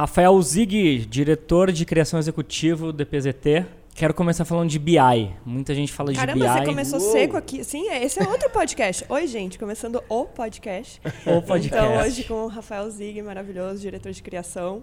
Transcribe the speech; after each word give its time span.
Rafael 0.00 0.40
Zig, 0.40 1.04
diretor 1.04 1.70
de 1.70 1.84
criação 1.84 2.18
executivo 2.18 2.90
do 2.90 3.04
PZT. 3.04 3.66
Quero 3.94 4.14
começar 4.14 4.46
falando 4.46 4.70
de 4.70 4.78
BI. 4.78 4.96
Muita 5.44 5.74
gente 5.74 5.92
fala 5.92 6.10
Caramba, 6.14 6.38
de 6.38 6.40
BI. 6.40 6.58
você 6.58 6.64
começou 6.64 6.98
Uou. 6.98 7.12
seco 7.12 7.36
aqui. 7.36 7.62
Sim, 7.62 7.86
esse 7.90 8.18
é 8.18 8.26
outro 8.26 8.48
podcast. 8.48 9.04
Oi, 9.10 9.26
gente, 9.26 9.58
começando 9.58 10.02
o 10.08 10.24
podcast. 10.24 11.02
O 11.26 11.42
podcast. 11.42 11.66
Então, 11.66 11.98
hoje 11.98 12.24
com 12.24 12.44
o 12.44 12.46
Rafael 12.46 12.88
Zig, 12.88 13.20
maravilhoso, 13.20 13.82
diretor 13.82 14.10
de 14.10 14.22
criação. 14.22 14.82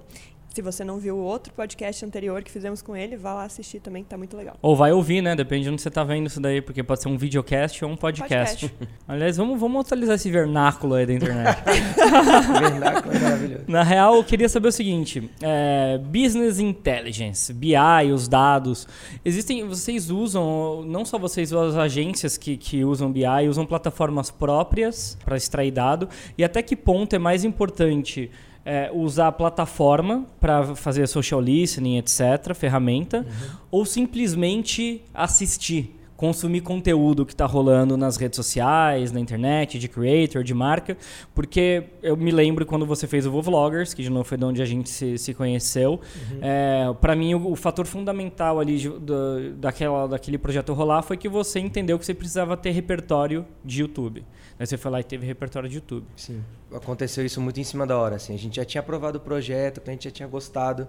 Se 0.57 0.61
você 0.63 0.83
não 0.83 0.97
viu 0.97 1.17
o 1.17 1.19
outro 1.19 1.53
podcast 1.53 2.03
anterior 2.03 2.41
que 2.41 2.49
fizemos 2.49 2.81
com 2.81 2.97
ele, 2.97 3.15
vá 3.15 3.31
lá 3.31 3.43
assistir 3.43 3.79
também, 3.79 4.01
que 4.01 4.09
tá 4.09 4.17
muito 4.17 4.35
legal. 4.35 4.57
Ou 4.59 4.75
vai 4.75 4.91
ouvir, 4.91 5.21
né? 5.21 5.35
Depende 5.35 5.65
de 5.65 5.69
onde 5.69 5.79
você 5.79 5.91
tá 5.91 6.03
vendo 6.03 6.25
isso 6.25 6.41
daí, 6.41 6.63
porque 6.63 6.81
pode 6.81 6.99
ser 6.99 7.09
um 7.09 7.15
videocast 7.15 7.85
ou 7.85 7.91
um 7.91 7.95
podcast. 7.95 8.67
podcast. 8.67 8.89
Aliás, 9.07 9.37
vamos, 9.37 9.59
vamos 9.59 9.85
atualizar 9.85 10.15
esse 10.15 10.31
vernáculo 10.31 10.95
aí 10.95 11.05
da 11.05 11.13
internet. 11.13 11.61
vernáculo 12.59 13.15
é 13.15 13.19
maravilhoso. 13.19 13.63
Na 13.67 13.83
real, 13.83 14.15
eu 14.15 14.23
queria 14.23 14.49
saber 14.49 14.69
o 14.69 14.71
seguinte: 14.71 15.29
é, 15.43 15.99
Business 15.99 16.57
Intelligence, 16.57 17.53
BI, 17.53 18.11
os 18.11 18.27
dados. 18.27 18.87
Existem. 19.23 19.63
Vocês 19.67 20.09
usam, 20.09 20.83
não 20.87 21.05
só 21.05 21.19
vocês, 21.19 21.53
as 21.53 21.75
agências 21.75 22.35
que, 22.35 22.57
que 22.57 22.83
usam 22.83 23.11
BI, 23.11 23.47
usam 23.47 23.63
plataformas 23.63 24.31
próprias 24.31 25.19
para 25.23 25.37
extrair 25.37 25.69
dado. 25.69 26.09
E 26.35 26.43
até 26.43 26.63
que 26.63 26.75
ponto 26.75 27.15
é 27.15 27.19
mais 27.19 27.43
importante? 27.43 28.31
É, 28.67 28.91
usar 28.93 29.27
a 29.27 29.31
plataforma 29.31 30.25
para 30.41 30.75
fazer 30.75 31.07
social 31.07 31.39
listening, 31.39 31.97
etc., 31.97 32.53
ferramenta, 32.53 33.19
uhum. 33.19 33.57
ou 33.71 33.85
simplesmente 33.85 35.01
assistir, 35.13 35.95
consumir 36.17 36.59
conteúdo 36.59 37.25
que 37.25 37.31
está 37.31 37.45
rolando 37.45 37.95
nas 37.95 38.17
redes 38.17 38.35
sociais, 38.35 39.13
na 39.13 39.21
internet, 39.21 39.79
de 39.79 39.87
creator, 39.87 40.43
de 40.43 40.53
marca, 40.53 40.97
porque 41.33 41.85
eu 42.03 42.17
me 42.17 42.29
lembro 42.29 42.65
quando 42.65 42.85
você 42.85 43.07
fez 43.07 43.25
o 43.25 43.41
Vloggers, 43.41 43.93
que 43.93 44.03
de 44.03 44.09
novo 44.09 44.25
foi 44.25 44.37
de 44.37 44.43
onde 44.43 44.61
a 44.61 44.65
gente 44.65 44.89
se, 44.89 45.17
se 45.17 45.33
conheceu, 45.33 45.91
uhum. 45.91 46.39
é, 46.41 46.93
para 46.99 47.15
mim 47.15 47.35
o, 47.35 47.51
o, 47.51 47.55
fator 47.55 47.85
fundamental 47.85 48.59
ali 48.59 48.79
de, 48.79 48.89
do, 48.89 49.53
daquela, 49.53 50.09
daquele 50.09 50.37
projeto 50.37 50.73
rolar 50.73 51.03
foi 51.03 51.15
que 51.15 51.29
você 51.29 51.57
entendeu 51.61 51.97
que 51.97 52.05
você 52.05 52.13
precisava 52.13 52.57
ter 52.57 52.71
repertório 52.71 53.45
de 53.63 53.79
YouTube. 53.79 54.25
Aí 54.59 54.65
você 54.65 54.77
foi 54.77 54.91
lá 54.91 54.99
e 54.99 55.03
teve 55.03 55.25
repertório 55.25 55.69
de 55.69 55.75
YouTube. 55.75 56.05
Sim. 56.15 56.43
Aconteceu 56.73 57.25
isso 57.25 57.39
muito 57.39 57.59
em 57.59 57.63
cima 57.63 57.85
da 57.85 57.97
hora, 57.97 58.15
assim. 58.15 58.33
A 58.33 58.37
gente 58.37 58.55
já 58.55 58.65
tinha 58.65 58.81
aprovado 58.81 59.19
o 59.19 59.21
projeto, 59.21 59.81
a 59.85 59.91
gente 59.91 60.05
já 60.05 60.11
tinha 60.11 60.27
gostado. 60.27 60.87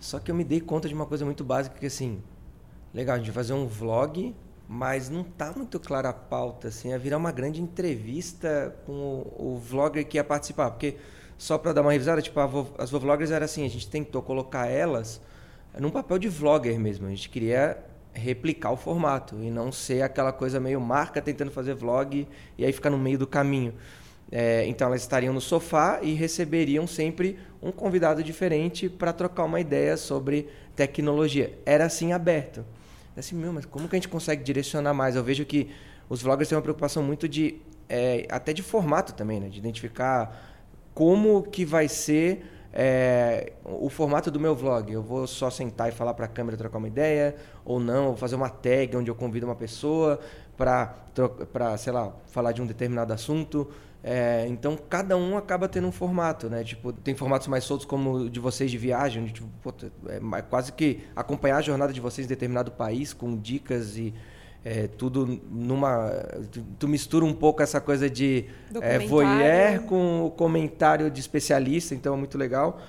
Só 0.00 0.18
que 0.18 0.30
eu 0.30 0.34
me 0.34 0.44
dei 0.44 0.60
conta 0.60 0.88
de 0.88 0.94
uma 0.94 1.06
coisa 1.06 1.24
muito 1.24 1.44
básica 1.44 1.78
que 1.78 1.86
assim, 1.86 2.20
legal, 2.92 3.16
a 3.16 3.18
gente 3.18 3.26
vai 3.26 3.34
fazer 3.34 3.52
um 3.52 3.66
vlog, 3.66 4.34
mas 4.68 5.08
não 5.08 5.22
tá 5.22 5.52
muito 5.54 5.78
clara 5.78 6.08
a 6.08 6.12
pauta, 6.12 6.68
assim, 6.68 6.88
ia 6.88 6.98
virar 6.98 7.18
uma 7.18 7.30
grande 7.30 7.60
entrevista 7.60 8.74
com 8.86 8.92
o, 8.92 9.54
o 9.54 9.58
vlogger 9.58 10.06
que 10.06 10.16
ia 10.16 10.24
participar, 10.24 10.70
porque 10.70 10.96
só 11.36 11.58
para 11.58 11.72
dar 11.72 11.82
uma 11.82 11.92
revisada, 11.92 12.22
tipo, 12.22 12.40
as 12.78 12.90
vloggers 12.90 13.30
era 13.30 13.44
assim, 13.44 13.64
a 13.64 13.68
gente 13.68 13.88
tentou 13.88 14.22
colocar 14.22 14.66
elas 14.66 15.20
num 15.78 15.90
papel 15.90 16.18
de 16.18 16.28
vlogger 16.28 16.78
mesmo, 16.78 17.06
a 17.06 17.10
gente 17.10 17.28
queria 17.28 17.78
replicar 18.14 18.70
o 18.70 18.76
formato 18.76 19.36
e 19.42 19.50
não 19.50 19.72
ser 19.72 20.02
aquela 20.02 20.32
coisa 20.32 20.60
meio 20.60 20.80
marca 20.80 21.20
tentando 21.20 21.50
fazer 21.50 21.74
vlog 21.74 22.26
e 22.58 22.64
aí 22.64 22.72
ficar 22.72 22.90
no 22.90 22.98
meio 22.98 23.18
do 23.18 23.26
caminho. 23.26 23.74
É, 24.30 24.64
então 24.66 24.86
elas 24.86 25.02
estariam 25.02 25.34
no 25.34 25.40
sofá 25.40 26.00
e 26.02 26.14
receberiam 26.14 26.86
sempre 26.86 27.38
um 27.62 27.70
convidado 27.70 28.22
diferente 28.22 28.88
para 28.88 29.12
trocar 29.12 29.44
uma 29.44 29.60
ideia 29.60 29.96
sobre 29.96 30.48
tecnologia. 30.74 31.58
Era 31.66 31.84
assim 31.84 32.12
aberto. 32.12 32.64
Assim, 33.16 33.36
meu, 33.36 33.52
mas 33.52 33.66
como 33.66 33.88
que 33.88 33.94
a 33.94 33.98
gente 33.98 34.08
consegue 34.08 34.42
direcionar 34.42 34.94
mais? 34.94 35.16
Eu 35.16 35.22
vejo 35.22 35.44
que 35.44 35.70
os 36.08 36.22
vloggers 36.22 36.48
têm 36.48 36.56
uma 36.56 36.62
preocupação 36.62 37.02
muito 37.02 37.28
de 37.28 37.60
é, 37.88 38.26
até 38.30 38.54
de 38.54 38.62
formato 38.62 39.12
também, 39.12 39.38
né? 39.38 39.48
De 39.48 39.58
identificar 39.58 40.50
como 40.94 41.42
que 41.42 41.64
vai 41.64 41.88
ser 41.88 42.42
é, 42.72 43.52
o 43.64 43.88
formato 43.90 44.30
do 44.30 44.40
meu 44.40 44.54
vlog. 44.54 44.90
Eu 44.90 45.02
vou 45.02 45.26
só 45.26 45.50
sentar 45.50 45.88
e 45.88 45.92
falar 45.92 46.14
para 46.14 46.24
a 46.24 46.28
câmera 46.28 46.56
trocar 46.56 46.78
uma 46.78 46.88
ideia, 46.88 47.36
ou 47.64 47.78
não, 47.78 48.06
vou 48.06 48.16
fazer 48.16 48.34
uma 48.34 48.48
tag 48.48 48.96
onde 48.96 49.10
eu 49.10 49.14
convido 49.14 49.46
uma 49.46 49.54
pessoa 49.54 50.18
para, 50.56 51.76
sei 51.76 51.92
lá, 51.92 52.12
falar 52.26 52.52
de 52.52 52.62
um 52.62 52.66
determinado 52.66 53.12
assunto. 53.12 53.68
É, 54.04 54.46
então 54.48 54.76
cada 54.76 55.16
um 55.16 55.36
acaba 55.36 55.68
tendo 55.68 55.86
um 55.86 55.92
formato, 55.92 56.50
né? 56.50 56.64
Tipo, 56.64 56.92
tem 56.92 57.14
formatos 57.14 57.46
mais 57.46 57.62
soltos 57.62 57.86
como 57.86 58.12
o 58.14 58.30
de 58.30 58.40
vocês 58.40 58.68
de 58.68 58.76
viagem, 58.76 59.22
onde 59.22 59.32
tipo, 59.32 59.48
é 60.08 60.42
quase 60.42 60.72
que 60.72 61.04
acompanhar 61.14 61.58
a 61.58 61.60
jornada 61.60 61.92
de 61.92 62.00
vocês 62.00 62.26
em 62.26 62.28
determinado 62.28 62.72
país 62.72 63.12
com 63.12 63.36
dicas 63.36 63.96
e 63.96 64.12
é, 64.64 64.86
tudo 64.86 65.40
numa. 65.50 66.10
Tu, 66.50 66.64
tu, 66.78 66.88
mistura 66.88 67.24
um 67.24 67.34
pouco 67.34 67.62
essa 67.62 67.80
coisa 67.80 68.08
de 68.08 68.46
é, 68.80 68.98
voyeur 69.00 69.82
com 69.82 70.26
o 70.26 70.30
comentário 70.30 71.10
de 71.10 71.20
especialista, 71.20 71.94
então 71.94 72.14
é 72.14 72.16
muito 72.16 72.38
legal. 72.38 72.80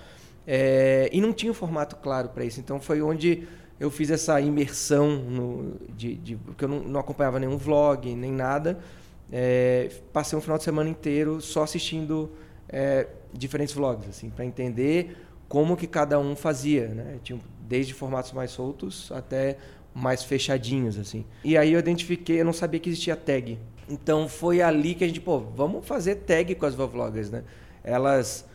É, 0.45 1.09
e 1.11 1.19
não 1.19 1.33
tinha 1.33 1.51
um 1.51 1.55
formato 1.55 1.95
claro 1.95 2.29
para 2.29 2.43
isso, 2.43 2.59
então 2.59 2.79
foi 2.79 3.01
onde 3.01 3.47
eu 3.79 3.89
fiz 3.89 4.11
essa 4.11 4.39
imersão 4.39 5.09
no, 5.09 5.75
de, 5.95 6.15
de, 6.15 6.35
porque 6.35 6.65
eu 6.65 6.69
não, 6.69 6.79
não, 6.81 6.99
acompanhava 6.99 7.39
nenhum 7.39 7.57
vlog 7.57 8.13
nem 8.15 8.31
nada. 8.31 8.79
É, 9.31 9.89
passei 10.11 10.37
um 10.37 10.41
final 10.41 10.57
de 10.57 10.63
semana 10.63 10.89
inteiro 10.89 11.41
só 11.41 11.63
assistindo 11.63 12.31
é, 12.69 13.07
diferentes 13.33 13.73
vlogs, 13.73 14.07
assim, 14.09 14.29
para 14.29 14.45
entender 14.45 15.17
como 15.47 15.75
que 15.75 15.87
cada 15.87 16.19
um 16.19 16.35
fazia, 16.35 16.87
né? 16.89 17.17
Tinha 17.23 17.39
desde 17.67 17.93
formatos 17.93 18.31
mais 18.31 18.51
soltos 18.51 19.11
até 19.11 19.57
mais 19.93 20.23
fechadinhos, 20.23 20.97
assim. 20.97 21.25
E 21.43 21.57
aí 21.57 21.73
eu 21.73 21.79
identifiquei, 21.79 22.41
eu 22.41 22.45
não 22.45 22.53
sabia 22.53 22.79
que 22.79 22.89
existia 22.89 23.15
tag. 23.15 23.59
Então 23.89 24.27
foi 24.27 24.61
ali 24.61 24.95
que 24.95 25.03
a 25.03 25.07
gente, 25.07 25.21
pô, 25.21 25.39
vamos 25.39 25.85
fazer 25.85 26.15
tag 26.15 26.55
com 26.55 26.65
as 26.65 26.73
vloggers, 26.73 27.29
né? 27.29 27.43
Elas 27.83 28.45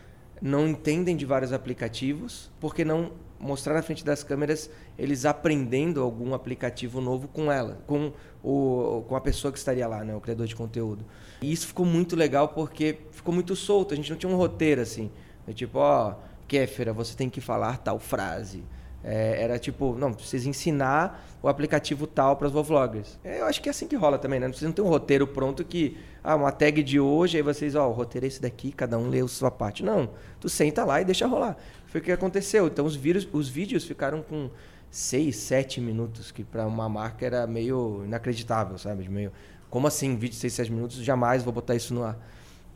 não 0.41 0.67
entendem 0.67 1.15
de 1.15 1.25
vários 1.25 1.53
aplicativos, 1.53 2.49
porque 2.59 2.83
não 2.83 3.11
mostrar 3.39 3.73
na 3.73 3.81
frente 3.81 4.03
das 4.03 4.21
câmeras 4.21 4.69
eles 4.97 5.25
aprendendo 5.25 6.01
algum 6.01 6.33
aplicativo 6.33 6.99
novo 6.99 7.27
com 7.27 7.51
ela, 7.51 7.81
com, 7.87 8.11
o, 8.43 9.03
com 9.07 9.15
a 9.15 9.21
pessoa 9.21 9.51
que 9.51 9.57
estaria 9.57 9.87
lá, 9.87 10.03
né, 10.03 10.13
o 10.15 10.19
criador 10.19 10.45
de 10.45 10.55
conteúdo. 10.55 11.05
E 11.41 11.51
isso 11.51 11.67
ficou 11.67 11.85
muito 11.85 12.15
legal 12.15 12.49
porque 12.49 12.97
ficou 13.11 13.33
muito 13.33 13.55
solto, 13.55 13.93
a 13.93 13.97
gente 13.97 14.09
não 14.09 14.17
tinha 14.17 14.31
um 14.31 14.35
roteiro 14.35 14.81
assim. 14.81 15.09
É 15.47 15.53
tipo, 15.53 15.79
ó, 15.79 16.15
Kéfera, 16.47 16.91
você 16.91 17.15
tem 17.15 17.29
que 17.29 17.39
falar 17.39 17.77
tal 17.77 17.97
frase. 17.97 18.63
É, 19.03 19.41
era 19.41 19.57
tipo, 19.57 19.95
não, 19.95 20.13
precisa 20.13 20.49
ensinar 20.49 21.25
o 21.41 21.47
aplicativo 21.47 22.05
tal 22.05 22.35
para 22.35 22.47
os 22.47 22.67
vloggers. 22.67 23.17
É, 23.23 23.39
eu 23.39 23.45
acho 23.45 23.61
que 23.61 23.69
é 23.69 23.71
assim 23.71 23.87
que 23.87 23.95
rola 23.95 24.17
também, 24.17 24.39
né? 24.39 24.47
Não 24.47 24.51
precisa 24.51 24.71
ter 24.73 24.81
um 24.81 24.87
roteiro 24.87 25.25
pronto 25.25 25.63
que, 25.63 25.97
ah, 26.23 26.35
uma 26.35 26.51
tag 26.51 26.83
de 26.83 26.99
hoje, 26.99 27.37
aí 27.37 27.43
vocês, 27.43 27.75
ó, 27.75 27.87
o 27.87 27.93
roteiro 27.93 28.25
é 28.25 28.27
esse 28.27 28.41
daqui, 28.41 28.71
cada 28.71 28.97
um 28.97 29.07
lê 29.07 29.21
a 29.21 29.27
sua 29.27 29.49
parte. 29.49 29.83
Não, 29.83 30.09
tu 30.39 30.49
senta 30.49 30.83
lá 30.83 31.01
e 31.01 31.05
deixa 31.05 31.25
rolar. 31.27 31.55
Foi 31.87 32.01
o 32.01 32.03
que 32.03 32.11
aconteceu. 32.11 32.67
Então 32.67 32.85
os, 32.85 32.95
vírus, 32.95 33.27
os 33.31 33.47
vídeos 33.47 33.85
ficaram 33.85 34.21
com 34.21 34.49
6, 34.91 35.35
7 35.35 35.79
minutos, 35.79 36.31
que 36.31 36.43
para 36.43 36.65
uma 36.67 36.89
marca 36.89 37.25
era 37.25 37.47
meio 37.47 38.03
inacreditável, 38.05 38.77
sabe? 38.77 39.07
Meio, 39.07 39.31
como 39.69 39.87
assim, 39.87 40.15
vídeo 40.15 40.33
de 40.33 40.35
6, 40.35 40.53
7 40.53 40.71
minutos? 40.71 40.97
Jamais 40.97 41.41
vou 41.41 41.53
botar 41.53 41.75
isso 41.75 41.93
no 41.93 42.03
ar. 42.03 42.17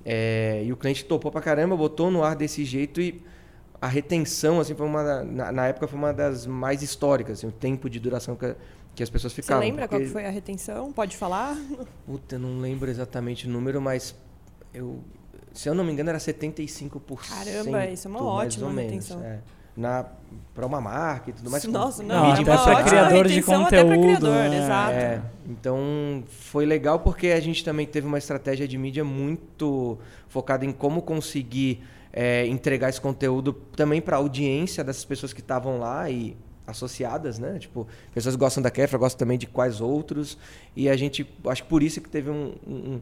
É, 0.06 0.64
e 0.66 0.72
o 0.72 0.78
cliente 0.78 1.04
topou 1.06 1.32
pra 1.32 1.42
caramba, 1.42 1.76
botou 1.76 2.12
no 2.12 2.24
ar 2.24 2.36
desse 2.36 2.64
jeito 2.64 3.02
e 3.02 3.22
a 3.84 3.88
retenção, 3.88 4.62
assim, 4.62 4.74
foi 4.74 4.86
uma 4.86 5.24
na, 5.26 5.52
na, 5.52 5.68
época 5.68 5.90
foi 5.90 6.00
uma 6.00 6.14
das 6.14 6.48
mais 6.48 6.82
históricas, 6.82 7.40
assim, 7.40 7.48
o 7.48 7.52
tempo 7.52 7.90
de 7.90 8.00
duração 8.00 8.34
que, 8.34 8.56
que 8.96 9.04
as 9.04 9.10
pessoas 9.10 9.34
ficavam. 9.34 9.62
Você 9.62 9.70
lembra 9.70 9.90
porque... 9.90 10.06
qual 10.06 10.14
foi 10.14 10.26
a 10.26 10.30
retenção? 10.30 10.94
Pode 10.94 11.18
falar? 11.18 11.58
Puta, 12.08 12.40
não 12.40 12.62
lembro 12.62 12.90
exatamente 12.90 13.46
o 13.46 13.50
número, 13.50 13.82
mas 13.82 14.16
eu, 14.74 15.02
se 15.54 15.68
eu 15.68 15.76
não 15.76 15.84
me 15.84 15.92
engano, 15.92 16.12
era 16.12 16.18
75%. 16.18 17.28
Caramba, 17.28 17.86
isso 17.88 18.08
é 18.08 18.10
uma 18.10 18.24
ótima 18.24 18.72
retenção. 18.72 19.22
É. 19.22 19.40
Na, 19.76 20.06
para 20.56 20.66
uma 20.66 20.80
marca 20.80 21.32
e 21.32 21.34
tudo 21.34 21.52
mais. 21.52 21.66
Nossa, 21.66 22.02
não, 22.04 22.28
não 22.28 22.36
é 22.36 22.42
para 22.42 22.84
criador 22.86 23.28
de 23.28 23.42
conteúdo. 23.42 24.02
Criador, 24.02 24.50
né? 24.50 24.64
Exato. 24.64 24.92
É, 24.94 25.22
então 25.46 26.24
foi 26.30 26.66
legal 26.66 27.02
porque 27.02 27.28
a 27.28 27.40
gente 27.42 27.66
também 27.66 27.86
teve 27.86 28.08
uma 28.08 28.18
estratégia 28.18 28.66
de 28.66 28.78
mídia 28.78 29.04
muito 29.04 29.98
focada 30.30 30.64
em 30.64 30.72
como 30.72 31.02
conseguir 31.02 31.84
é, 32.14 32.46
entregar 32.46 32.90
esse 32.90 33.02
conteúdo 33.02 33.52
também 33.76 34.00
para 34.00 34.16
a 34.16 34.20
audiência 34.20 34.84
dessas 34.84 35.04
pessoas 35.04 35.34
que 35.34 35.42
estavam 35.42 35.80
lá 35.80 36.10
e 36.10 36.38
associadas, 36.66 37.40
né? 37.40 37.58
Tipo, 37.60 37.88
pessoas 38.14 38.36
gostam 38.36 38.62
da 38.62 38.72
Kefra, 38.72 38.98
gostam 38.98 39.20
também 39.20 39.38
de 39.38 39.48
quais 39.48 39.82
outros. 39.82 40.38
E 40.76 40.88
a 40.88 40.96
gente, 40.96 41.28
acho 41.48 41.64
que 41.64 41.70
por 41.70 41.82
isso 41.82 42.00
que 42.00 42.10
teve 42.10 42.30
um, 42.30 42.54
um, 42.66 43.02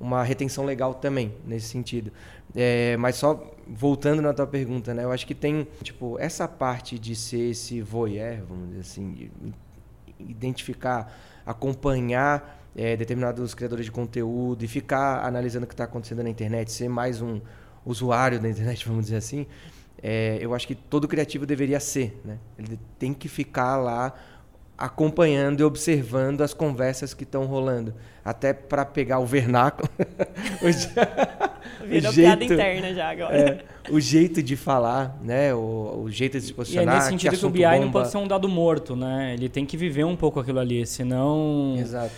uma 0.00 0.22
retenção 0.22 0.64
legal 0.64 0.94
também, 0.94 1.34
nesse 1.44 1.68
sentido. 1.68 2.12
É, 2.54 2.96
mas 2.96 3.16
só 3.16 3.52
voltando 3.66 4.22
na 4.22 4.32
tua 4.32 4.46
pergunta, 4.46 4.94
né? 4.94 5.04
Eu 5.04 5.12
acho 5.12 5.26
que 5.26 5.34
tem, 5.34 5.66
tipo, 5.82 6.18
essa 6.18 6.46
parte 6.46 6.98
de 6.98 7.14
ser 7.14 7.50
esse 7.50 7.82
voyeur, 7.82 8.42
vamos 8.48 8.68
dizer 8.68 8.80
assim, 8.80 9.12
de 9.12 9.30
identificar, 10.20 11.12
acompanhar 11.44 12.62
é, 12.76 12.96
determinados 12.96 13.54
criadores 13.54 13.84
de 13.84 13.92
conteúdo 13.92 14.64
e 14.64 14.68
ficar 14.68 15.24
analisando 15.26 15.64
o 15.64 15.66
que 15.66 15.74
está 15.74 15.84
acontecendo 15.84 16.22
na 16.22 16.30
internet, 16.30 16.70
ser 16.70 16.88
mais 16.88 17.20
um 17.20 17.40
usuário 17.84 18.40
da 18.40 18.48
internet, 18.48 18.84
vamos 18.88 19.04
dizer 19.04 19.16
assim, 19.16 19.46
é, 20.02 20.38
eu 20.40 20.54
acho 20.54 20.66
que 20.66 20.74
todo 20.74 21.06
criativo 21.06 21.46
deveria 21.46 21.80
ser. 21.80 22.20
Né? 22.24 22.38
Ele 22.58 22.78
tem 22.98 23.14
que 23.14 23.28
ficar 23.28 23.76
lá 23.76 24.12
acompanhando 24.76 25.60
e 25.60 25.64
observando 25.64 26.40
as 26.40 26.52
conversas 26.52 27.14
que 27.14 27.22
estão 27.22 27.44
rolando, 27.44 27.94
até 28.24 28.52
para 28.52 28.84
pegar 28.84 29.20
o 29.20 29.26
vernáculo, 29.26 29.88
Virou 31.86 32.12
jeito, 32.12 32.38
piada 32.38 32.44
interna 32.44 32.94
já 32.94 33.10
agora. 33.10 33.36
É, 33.36 33.64
o 33.90 34.00
jeito 34.00 34.42
de 34.42 34.56
falar, 34.56 35.18
né? 35.22 35.54
O, 35.54 36.02
o 36.04 36.10
jeito 36.10 36.38
de 36.38 36.46
se 36.46 36.52
posicionar. 36.52 36.94
E 36.94 36.96
é 36.96 36.98
nesse 36.98 37.08
sentido 37.10 37.32
que, 37.32 37.38
que 37.38 37.46
o 37.46 37.50
BI 37.50 37.62
bomba. 37.62 37.78
não 37.78 37.92
pode 37.92 38.10
ser 38.10 38.18
um 38.18 38.26
dado 38.26 38.48
morto, 38.48 38.96
né? 38.96 39.34
Ele 39.34 39.48
tem 39.48 39.66
que 39.66 39.76
viver 39.76 40.04
um 40.04 40.16
pouco 40.16 40.40
aquilo 40.40 40.58
ali, 40.58 40.86
senão. 40.86 41.76
Exato. 41.78 42.12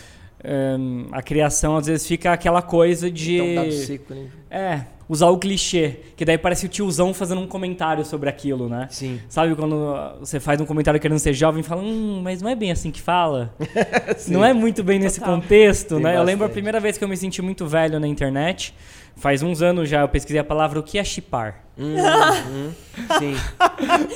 Um, 0.46 1.06
a 1.10 1.22
criação 1.22 1.74
às 1.76 1.86
vezes 1.86 2.06
fica 2.06 2.32
aquela 2.32 2.60
coisa 2.60 3.10
de. 3.10 3.36
Então, 3.36 3.70
seco, 3.70 4.12
né? 4.12 4.26
É, 4.50 4.82
usar 5.08 5.28
o 5.28 5.38
clichê, 5.38 6.00
que 6.16 6.24
daí 6.24 6.36
parece 6.36 6.66
o 6.66 6.68
tiozão 6.68 7.14
fazendo 7.14 7.40
um 7.40 7.46
comentário 7.46 8.04
sobre 8.04 8.28
aquilo, 8.28 8.68
né? 8.68 8.86
Sim. 8.90 9.20
Sabe 9.28 9.54
quando 9.54 9.94
você 10.20 10.38
faz 10.38 10.60
um 10.60 10.66
comentário 10.66 11.00
querendo 11.00 11.18
ser 11.18 11.32
jovem 11.32 11.60
e 11.60 11.64
fala, 11.64 11.82
hum, 11.82 12.20
mas 12.22 12.42
não 12.42 12.50
é 12.50 12.54
bem 12.54 12.70
assim 12.70 12.90
que 12.90 13.00
fala? 13.00 13.54
não 14.28 14.44
é 14.44 14.52
muito 14.52 14.82
bem 14.84 14.98
nesse 14.98 15.20
contexto, 15.20 15.94
Tem 15.94 15.98
né? 15.98 16.02
Bastante. 16.02 16.20
Eu 16.20 16.24
lembro 16.24 16.46
a 16.46 16.50
primeira 16.50 16.78
vez 16.78 16.98
que 16.98 17.04
eu 17.04 17.08
me 17.08 17.16
senti 17.16 17.40
muito 17.40 17.66
velho 17.66 17.98
na 17.98 18.06
internet, 18.06 18.74
faz 19.16 19.42
uns 19.42 19.62
anos 19.62 19.88
já, 19.88 20.00
eu 20.00 20.08
pesquisei 20.08 20.40
a 20.40 20.44
palavra 20.44 20.78
o 20.78 20.82
que 20.82 20.98
é 20.98 21.04
chipar. 21.04 21.64
Hum, 21.76 21.96
hum, 22.48 22.72
sim. 23.18 23.34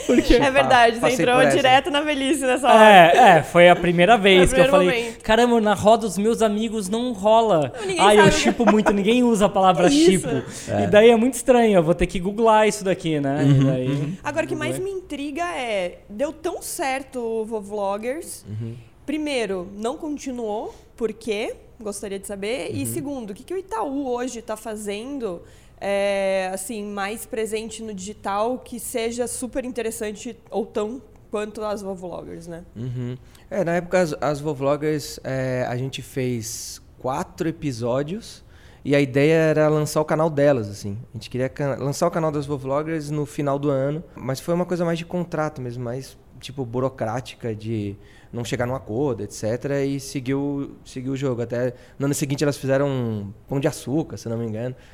Porque, 0.07 0.35
é 0.35 0.51
verdade, 0.51 1.01
você 1.01 1.23
entrou 1.23 1.45
direto 1.51 1.91
na 1.91 2.01
velhice 2.01 2.43
nessa 2.43 2.69
hora. 2.69 2.85
É, 2.85 3.17
é 3.17 3.43
foi 3.43 3.69
a 3.69 3.75
primeira 3.75 4.17
vez 4.19 4.53
que 4.53 4.61
eu 4.61 4.69
falei, 4.69 5.03
momento. 5.03 5.23
caramba, 5.23 5.61
na 5.61 5.75
roda 5.75 6.07
dos 6.07 6.19
meus 6.19 6.41
amigos 6.41 6.89
não 6.89 7.13
rola. 7.13 7.73
Ah, 7.99 8.15
eu 8.15 8.31
chipo 8.31 8.65
muito, 8.71 8.93
ninguém 8.93 9.25
usa 9.25 9.47
a 9.47 9.49
palavra 9.49 9.91
chipo. 9.91 10.29
É. 10.69 10.85
E 10.85 10.87
daí 10.87 11.11
é 11.11 11.17
muito 11.17 11.35
estranho, 11.35 11.77
eu 11.77 11.83
vou 11.83 11.95
ter 11.95 12.07
que 12.07 12.21
googlar 12.21 12.69
isso 12.69 12.85
daqui, 12.85 13.19
né? 13.19 13.43
Uhum, 13.43 13.65
daí, 13.65 13.89
uhum. 13.89 14.17
Agora, 14.23 14.47
o 14.47 14.49
que 14.49 14.57
mais 14.57 14.79
me 14.79 14.91
intriga 14.91 15.45
é, 15.45 15.99
deu 16.09 16.33
tão 16.33 16.63
certo 16.63 17.19
o 17.19 17.45
Vovloggers, 17.45 18.45
uhum. 18.49 18.75
primeiro, 19.05 19.69
não 19.77 19.97
continuou, 19.97 20.75
por 20.97 21.13
quê? 21.13 21.55
Gostaria 21.81 22.19
de 22.19 22.27
saber. 22.27 22.71
E 22.73 22.81
uhum. 22.81 22.87
segundo, 22.87 23.31
o 23.31 23.35
que, 23.35 23.45
que 23.45 23.55
o 23.55 23.57
Itaú 23.57 24.09
hoje 24.09 24.41
está 24.41 24.57
fazendo 24.57 25.43
é, 25.81 26.51
assim, 26.53 26.85
mais 26.85 27.25
presente 27.25 27.83
no 27.83 27.95
digital 27.95 28.59
que 28.59 28.81
seja 28.81 29.27
super 29.27 29.65
interessante 29.65 30.37
ou 30.51 30.67
tão 30.67 31.01
quanto 31.31 31.63
as 31.63 31.83
Vovloggers, 31.83 32.47
né? 32.47 32.65
Uhum. 32.75 33.17
É, 33.51 33.63
na 33.65 33.77
época 33.77 34.01
as, 34.01 34.15
as 34.21 34.41
Vovloggers 34.41 35.21
é, 35.23 35.67
a 35.69 35.77
gente 35.77 36.03
fez 36.03 36.81
quatro 36.99 37.49
episódios 37.49 38.45
e 38.85 38.95
a 38.95 39.01
ideia 39.01 39.35
era 39.35 39.69
lançar 39.69 40.01
o 40.01 40.05
canal 40.05 40.31
delas, 40.31 40.69
assim. 40.69 40.99
A 41.13 41.17
gente 41.17 41.31
queria 41.31 41.51
lançar 41.79 42.07
o 42.07 42.11
canal 42.11 42.33
das 42.33 42.47
Vovloggers 42.47 43.11
no 43.11 43.27
final 43.27 43.59
do 43.59 43.71
ano, 43.71 44.03
mas 44.15 44.41
foi 44.41 44.55
uma 44.55 44.65
coisa 44.65 44.85
mais 44.85 44.99
de 44.99 45.05
contrato 45.05 45.61
mesmo, 45.61 45.85
mais 45.85 46.17
tipo 46.41 46.65
burocrática 46.65 47.55
de 47.55 47.97
não 48.33 48.45
chegar 48.45 48.67
num 48.67 48.75
acordo, 48.75 49.23
etc. 49.23 49.45
E 49.87 49.99
seguiu, 50.01 50.77
seguiu 50.85 51.13
o 51.13 51.17
jogo. 51.17 51.43
Até 51.43 51.75
no 51.99 52.07
ano 52.07 52.15
seguinte 52.15 52.45
elas 52.45 52.57
fizeram 52.57 52.89
um 52.89 53.33
pão 53.49 53.59
de 53.61 53.69
açúcar, 53.69 54.17
se 54.17 54.29
não 54.29 54.39
me 54.39 54.47
engano. 54.47 54.75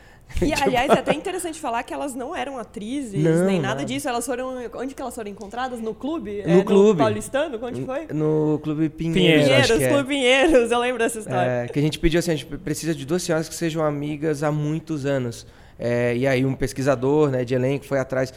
E, 0.40 0.46
tipo... 0.50 0.62
aliás, 0.64 0.90
é 0.90 0.94
até 0.94 1.14
interessante 1.14 1.60
falar 1.60 1.82
que 1.82 1.92
elas 1.92 2.14
não 2.14 2.34
eram 2.34 2.58
atrizes, 2.58 3.22
não, 3.22 3.44
nem 3.44 3.60
nada 3.60 3.80
não. 3.80 3.84
disso. 3.84 4.08
Elas 4.08 4.24
foram. 4.24 4.54
Onde 4.74 4.94
que 4.94 5.00
elas 5.00 5.14
foram 5.14 5.30
encontradas? 5.30 5.80
No 5.80 5.94
clube? 5.94 6.42
No 6.46 6.60
é, 6.60 6.64
clube. 6.64 6.98
No 6.98 7.04
paulistano? 7.04 7.58
Onde 7.62 7.84
foi? 7.84 8.06
No 8.10 8.58
Clube 8.62 8.88
Pinheiros. 8.88 9.44
Pinheiros, 9.44 9.70
acho 9.70 9.78
que 9.78 9.84
é. 9.84 9.88
Clube 9.90 10.08
Pinheiros, 10.08 10.70
eu 10.70 10.78
lembro 10.78 10.98
dessa 10.98 11.18
história. 11.18 11.50
É, 11.50 11.68
que 11.68 11.78
a 11.78 11.82
gente 11.82 11.98
pediu 11.98 12.18
assim: 12.18 12.32
a 12.32 12.36
gente 12.36 12.46
precisa 12.56 12.94
de 12.94 13.04
duas 13.04 13.22
senhoras 13.22 13.48
que 13.48 13.54
sejam 13.54 13.84
amigas 13.84 14.42
há 14.42 14.50
muitos 14.50 15.04
anos. 15.04 15.46
É, 15.78 16.16
e 16.16 16.26
aí 16.26 16.44
um 16.44 16.54
pesquisador 16.54 17.30
né, 17.30 17.44
de 17.44 17.54
elenco 17.54 17.84
foi 17.84 17.98
atrás 17.98 18.32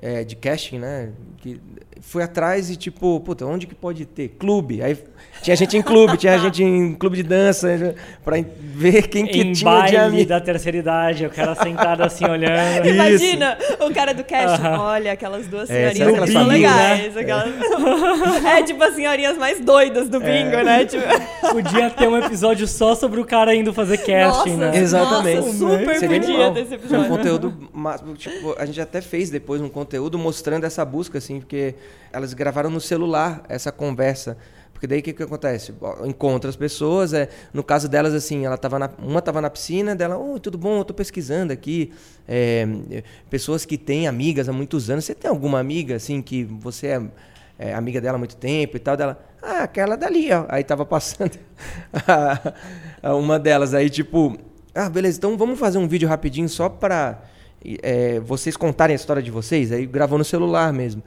é, 0.00 0.24
de 0.24 0.34
casting, 0.34 0.78
né? 0.78 1.10
Que 1.38 1.60
foi 2.00 2.22
atrás 2.22 2.70
e 2.70 2.76
tipo, 2.76 3.20
puta, 3.20 3.44
onde 3.44 3.66
que 3.66 3.74
pode 3.74 4.06
ter? 4.06 4.28
Clube. 4.38 4.82
Aí 4.82 4.96
tinha 5.42 5.54
gente 5.54 5.76
em 5.76 5.82
clube, 5.82 6.16
tinha 6.16 6.36
gente 6.40 6.62
em 6.62 6.94
clube 6.94 7.16
de 7.16 7.22
dança, 7.22 7.94
pra 8.24 8.36
ver 8.58 9.08
quem 9.08 9.26
que 9.26 9.40
em 9.40 9.52
tinha 9.52 9.70
baile 9.70 9.90
de 9.90 9.96
amigo. 9.96 10.28
da 10.28 10.40
terceira 10.40 10.78
idade, 10.78 11.26
o 11.26 11.30
cara 11.30 11.54
sentado 11.54 12.02
assim 12.02 12.24
olhando. 12.24 12.88
Imagina 12.88 13.58
o 13.80 13.92
cara 13.92 14.14
do 14.14 14.24
casting, 14.24 14.66
uh 14.66 14.70
-huh. 14.70 14.80
olha, 14.80 15.12
aquelas 15.12 15.46
duas 15.46 15.68
é, 15.70 15.92
senhorinhas 15.92 16.24
que 16.24 16.32
são 16.32 16.46
legais. 16.46 17.14
Né? 17.14 17.20
Aquelas... 17.20 18.44
é 18.44 18.62
tipo 18.62 18.82
as 18.82 18.94
senhorinhas 18.94 19.36
mais 19.36 19.60
doidas 19.60 20.08
do 20.08 20.18
bingo, 20.18 20.56
é. 20.56 20.64
né? 20.64 20.84
Tipo... 20.84 21.04
Podia 21.52 21.90
ter 21.90 22.08
um 22.08 22.16
episódio 22.16 22.66
só 22.66 22.94
sobre 22.94 23.20
o 23.20 23.24
cara 23.24 23.54
indo 23.54 23.72
fazer 23.72 23.98
casting, 23.98 24.56
nossa, 24.56 24.70
né? 24.70 24.76
Exatamente. 24.76 25.40
Nossa, 25.40 25.58
super 25.58 25.98
Seria 25.98 26.20
podia 26.20 26.50
ter 26.52 26.60
esse 26.60 26.74
episódio. 26.74 27.04
Um 27.04 27.08
conteúdo, 27.08 27.70
tipo, 28.16 28.54
a 28.58 28.64
gente 28.64 28.80
até 28.80 29.00
fez 29.00 29.30
depois 29.30 29.60
um 29.60 29.68
conteúdo 29.68 29.89
mostrando 30.18 30.64
essa 30.64 30.84
busca, 30.84 31.18
assim, 31.18 31.40
porque 31.40 31.74
elas 32.12 32.34
gravaram 32.34 32.70
no 32.70 32.80
celular 32.80 33.42
essa 33.48 33.72
conversa. 33.72 34.36
Porque 34.72 34.86
daí 34.86 35.00
o 35.00 35.02
que, 35.02 35.12
que 35.12 35.22
acontece? 35.22 35.74
Encontra 36.06 36.48
as 36.48 36.56
pessoas, 36.56 37.12
é, 37.12 37.28
no 37.52 37.62
caso 37.62 37.86
delas, 37.86 38.14
assim, 38.14 38.46
ela 38.46 38.56
tava 38.56 38.78
na, 38.78 38.90
uma 38.98 39.18
estava 39.18 39.38
na 39.40 39.50
piscina, 39.50 39.94
dela, 39.94 40.16
oh, 40.16 40.40
tudo 40.40 40.56
bom, 40.56 40.76
eu 40.76 40.80
estou 40.80 40.96
pesquisando 40.96 41.52
aqui. 41.52 41.92
É, 42.26 42.66
pessoas 43.28 43.66
que 43.66 43.76
têm 43.76 44.08
amigas 44.08 44.48
há 44.48 44.52
muitos 44.54 44.88
anos. 44.88 45.04
Você 45.04 45.14
tem 45.14 45.30
alguma 45.30 45.60
amiga, 45.60 45.96
assim, 45.96 46.22
que 46.22 46.44
você 46.44 46.86
é, 46.86 47.02
é 47.58 47.74
amiga 47.74 48.00
dela 48.00 48.16
há 48.16 48.18
muito 48.18 48.36
tempo 48.36 48.74
e 48.76 48.80
tal? 48.80 48.96
Dela, 48.96 49.22
ah, 49.42 49.64
aquela 49.64 49.96
dali, 49.96 50.32
ó. 50.32 50.46
Aí 50.48 50.64
tava 50.64 50.86
passando 50.86 51.38
uma 53.04 53.38
delas. 53.38 53.74
Aí, 53.74 53.90
tipo, 53.90 54.38
ah, 54.74 54.88
beleza, 54.88 55.18
então 55.18 55.36
vamos 55.36 55.58
fazer 55.58 55.76
um 55.76 55.86
vídeo 55.86 56.08
rapidinho 56.08 56.48
só 56.48 56.70
para 56.70 57.22
é, 57.82 58.20
vocês 58.20 58.56
contarem 58.56 58.94
a 58.94 58.96
história 58.96 59.22
de 59.22 59.30
vocês. 59.30 59.72
Aí 59.72 59.86
gravou 59.86 60.18
no 60.18 60.24
celular 60.24 60.72
mesmo. 60.72 61.02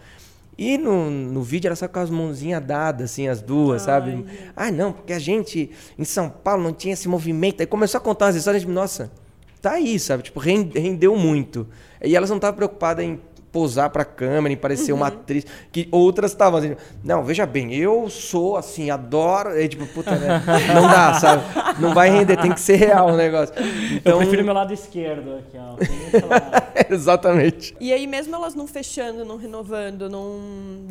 E 0.58 0.78
no, 0.78 1.10
no 1.10 1.42
vídeo 1.42 1.68
era 1.68 1.76
só 1.76 1.88
com 1.88 2.00
as 2.00 2.10
mãozinhas 2.10 2.64
dadas, 2.64 3.12
assim, 3.12 3.28
as 3.28 3.42
duas, 3.42 3.82
Ai. 3.82 3.86
sabe? 3.86 4.26
Ah, 4.56 4.72
não, 4.72 4.94
porque 4.94 5.14
a 5.14 5.20
gente 5.20 5.72
em 5.98 6.04
São 6.04 6.30
Paulo 6.30 6.62
não 6.64 6.74
tinha 6.74 6.94
esse 6.94 7.08
movimento. 7.08 7.62
Aí 7.62 7.66
começou 7.66 7.98
a 7.98 8.02
contar 8.02 8.26
umas 8.26 8.36
histórias 8.36 8.64
de, 8.64 8.70
nossa, 8.70 9.12
tá 9.62 9.72
aí, 9.72 9.98
sabe? 10.00 10.24
Tipo, 10.24 10.40
rendeu 10.40 11.16
muito. 11.16 11.68
E 12.04 12.16
elas 12.16 12.30
não 12.30 12.38
estavam 12.38 12.56
preocupadas 12.56 13.04
em 13.04 13.20
posar 13.54 13.92
pra 13.92 14.04
câmera 14.04 14.52
e 14.52 14.58
parecer 14.58 14.92
uhum. 14.92 14.98
uma 14.98 15.08
atriz. 15.08 15.46
Que 15.72 15.88
outras 15.92 16.32
estavam 16.32 16.60
assim, 16.60 16.76
não, 17.04 17.24
veja 17.24 17.46
bem, 17.46 17.74
eu 17.74 18.10
sou 18.10 18.58
assim, 18.58 18.90
adoro. 18.90 19.52
É 19.58 19.68
tipo, 19.68 19.86
puta, 19.86 20.16
né? 20.16 20.44
Não 20.74 20.82
dá, 20.82 21.14
sabe? 21.14 21.44
Não 21.80 21.94
vai 21.94 22.10
render, 22.10 22.36
tem 22.36 22.52
que 22.52 22.60
ser 22.60 22.76
real 22.76 23.10
o 23.10 23.16
negócio. 23.16 23.54
Então... 23.94 24.14
Eu 24.14 24.18
prefiro 24.18 24.44
meu 24.44 24.54
lado 24.54 24.74
esquerdo 24.74 25.36
aqui, 25.36 25.58
ó. 25.58 25.78
Exatamente. 26.90 27.76
E 27.80 27.94
aí, 27.94 28.08
mesmo 28.08 28.36
elas 28.36 28.56
não 28.56 28.66
fechando, 28.66 29.24
não 29.24 29.38
renovando, 29.38 30.10
não, 30.10 30.40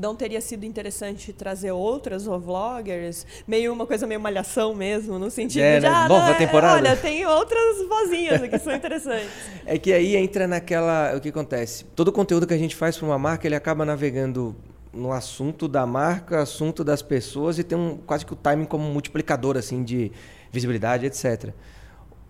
não 0.00 0.14
teria 0.14 0.40
sido 0.40 0.64
interessante 0.64 1.32
trazer 1.32 1.72
outras 1.72 2.24
vloggers? 2.24 3.26
Meio 3.46 3.72
uma 3.72 3.86
coisa 3.86 4.06
meio 4.06 4.20
malhação 4.20 4.74
mesmo, 4.74 5.18
no 5.18 5.30
sentido 5.30 5.62
é, 5.62 5.80
de, 5.80 5.86
né? 5.86 5.92
ah, 5.92 6.08
nova 6.08 6.30
né? 6.30 6.34
temporada. 6.34 6.76
Olha, 6.76 6.96
tem 6.96 7.26
outras 7.26 7.86
vozinhas 7.88 8.40
que 8.48 8.58
são 8.58 8.74
interessantes. 8.74 9.28
É 9.64 9.78
que 9.78 9.92
aí 9.92 10.16
entra 10.16 10.46
naquela. 10.46 11.14
O 11.16 11.20
que 11.20 11.28
acontece? 11.28 11.84
Todo 11.96 12.08
o 12.08 12.12
conteúdo 12.12 12.46
que 12.46 12.51
a 12.52 12.58
gente 12.58 12.76
faz 12.76 12.96
para 12.96 13.06
uma 13.06 13.18
marca, 13.18 13.46
ele 13.46 13.54
acaba 13.54 13.84
navegando 13.84 14.54
no 14.92 15.12
assunto 15.12 15.66
da 15.66 15.86
marca, 15.86 16.42
assunto 16.42 16.84
das 16.84 17.00
pessoas 17.00 17.58
e 17.58 17.64
tem 17.64 17.78
um 17.78 17.96
quase 17.96 18.26
que 18.26 18.32
o 18.32 18.36
timing 18.36 18.66
como 18.66 18.84
multiplicador 18.84 19.56
assim 19.56 19.82
de 19.82 20.12
visibilidade, 20.50 21.06
etc. 21.06 21.50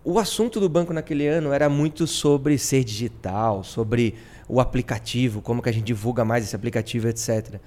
O 0.03 0.17
assunto 0.17 0.59
do 0.59 0.69
banco 0.69 0.93
naquele 0.93 1.27
ano 1.27 1.51
era 1.51 1.69
muito 1.69 2.07
sobre 2.07 2.57
ser 2.57 2.83
digital, 2.83 3.63
sobre 3.63 4.15
o 4.47 4.59
aplicativo, 4.59 5.41
como 5.41 5.61
que 5.61 5.69
a 5.69 5.71
gente 5.71 5.85
divulga 5.85 6.25
mais 6.25 6.43
esse 6.43 6.55
aplicativo, 6.55 7.07
etc. 7.07 7.59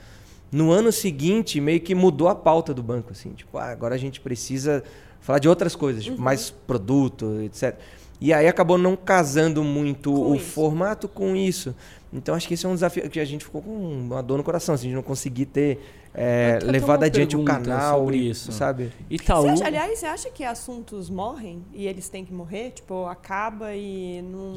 No 0.50 0.70
ano 0.70 0.92
seguinte, 0.92 1.60
meio 1.60 1.80
que 1.80 1.94
mudou 1.94 2.28
a 2.28 2.34
pauta 2.34 2.72
do 2.72 2.82
banco, 2.82 3.12
assim, 3.12 3.30
tipo, 3.30 3.58
ah, 3.58 3.70
agora 3.70 3.94
a 3.94 3.98
gente 3.98 4.20
precisa 4.20 4.82
falar 5.20 5.38
de 5.38 5.48
outras 5.48 5.74
coisas, 5.74 6.04
tipo, 6.04 6.16
uhum. 6.16 6.22
mais 6.22 6.50
produto, 6.50 7.40
etc. 7.42 7.76
E 8.20 8.32
aí 8.32 8.48
acabou 8.48 8.78
não 8.78 8.96
casando 8.96 9.62
muito 9.62 10.12
com 10.12 10.30
o 10.30 10.34
isso. 10.36 10.44
formato 10.46 11.08
com 11.08 11.36
isso. 11.36 11.74
Então 12.12 12.34
acho 12.34 12.48
que 12.48 12.54
esse 12.54 12.64
é 12.64 12.68
um 12.68 12.74
desafio 12.74 13.08
que 13.10 13.20
a 13.20 13.24
gente 13.24 13.44
ficou 13.44 13.60
com 13.60 13.70
uma 13.70 14.22
dor 14.22 14.38
no 14.38 14.44
coração, 14.44 14.74
assim, 14.74 14.88
de 14.88 14.94
não 14.94 15.02
conseguir 15.02 15.46
ter 15.46 15.80
é, 16.14 16.58
levado 16.62 17.02
adiante 17.02 17.36
o 17.36 17.44
canal, 17.44 18.00
sobre 18.00 18.16
isso. 18.16 18.50
sabe? 18.52 18.90
Itaú... 19.10 19.42
Você 19.42 19.48
acha, 19.48 19.66
aliás, 19.66 19.98
você 19.98 20.06
acha 20.06 20.30
que 20.30 20.42
assuntos 20.42 21.10
morrem 21.10 21.62
e 21.74 21.86
eles 21.86 22.08
têm 22.08 22.24
que 22.24 22.32
morrer? 22.32 22.70
Tipo, 22.70 23.04
acaba 23.06 23.74
e 23.74 24.22
não 24.22 24.54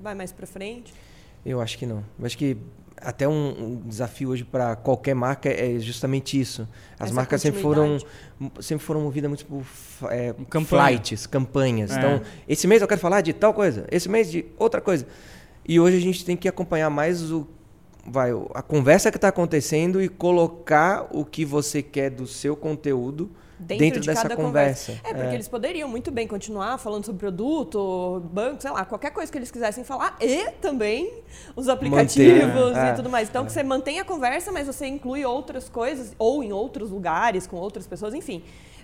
vai 0.00 0.14
mais 0.14 0.30
para 0.30 0.46
frente? 0.46 0.94
Eu 1.44 1.60
acho 1.60 1.78
que 1.78 1.86
não. 1.86 2.04
Eu 2.18 2.26
acho 2.26 2.38
que 2.38 2.56
até 3.02 3.28
um, 3.28 3.64
um 3.64 3.88
desafio 3.88 4.30
hoje 4.30 4.44
para 4.44 4.76
qualquer 4.76 5.14
marca 5.14 5.48
é 5.48 5.78
justamente 5.78 6.38
isso. 6.38 6.68
As 6.98 7.06
Essa 7.06 7.14
marcas 7.14 7.42
sempre 7.42 7.60
foram 7.60 7.98
sempre 8.60 8.84
foram 8.84 9.02
movidas 9.02 9.28
muito 9.28 9.46
por 9.46 9.64
é, 10.10 10.34
Campanha. 10.48 10.86
flights, 10.88 11.26
campanhas. 11.26 11.90
É. 11.90 11.98
Então, 11.98 12.22
esse 12.48 12.66
mês 12.66 12.82
eu 12.82 12.88
quero 12.88 13.00
falar 13.00 13.20
de 13.20 13.32
tal 13.32 13.52
coisa, 13.54 13.86
esse 13.90 14.08
mês 14.08 14.30
de 14.30 14.44
outra 14.58 14.80
coisa. 14.80 15.06
E 15.66 15.78
hoje 15.78 15.96
a 15.96 16.00
gente 16.00 16.24
tem 16.24 16.36
que 16.36 16.48
acompanhar 16.48 16.90
mais 16.90 17.30
o 17.30 17.46
vai 18.06 18.30
a 18.54 18.62
conversa 18.62 19.10
que 19.10 19.18
está 19.18 19.28
acontecendo 19.28 20.02
e 20.02 20.08
colocar 20.08 21.06
o 21.12 21.24
que 21.24 21.44
você 21.44 21.82
quer 21.82 22.10
do 22.10 22.26
seu 22.26 22.56
conteúdo 22.56 23.30
dentro, 23.60 23.84
dentro 23.84 24.00
de 24.00 24.06
dessa 24.08 24.22
cada 24.22 24.36
conversa. 24.36 24.92
conversa. 24.92 25.08
É, 25.08 25.14
porque 25.14 25.30
é. 25.30 25.34
eles 25.34 25.48
poderiam 25.48 25.88
muito 25.88 26.10
bem 26.10 26.26
continuar 26.26 26.78
falando 26.78 27.04
sobre 27.04 27.20
produto, 27.20 28.22
banco, 28.32 28.62
sei 28.62 28.70
lá, 28.70 28.84
qualquer 28.84 29.10
coisa 29.10 29.30
que 29.30 29.36
eles 29.36 29.50
quisessem 29.50 29.84
falar, 29.84 30.16
e 30.20 30.50
também 30.52 31.12
os 31.54 31.68
aplicativos 31.68 32.48
Manter, 32.48 32.76
e 32.76 32.88
é. 32.88 32.92
tudo 32.94 33.10
mais. 33.10 33.28
Então, 33.28 33.44
que 33.44 33.52
você 33.52 33.62
mantém 33.62 34.00
a 34.00 34.04
conversa, 34.04 34.50
mas 34.50 34.66
você 34.66 34.86
inclui 34.86 35.24
outras 35.24 35.68
coisas, 35.68 36.14
ou 36.18 36.42
em 36.42 36.52
outros 36.52 36.90
lugares, 36.90 37.46
com 37.46 37.56
outras 37.56 37.86
pessoas, 37.86 38.14
enfim. 38.14 38.42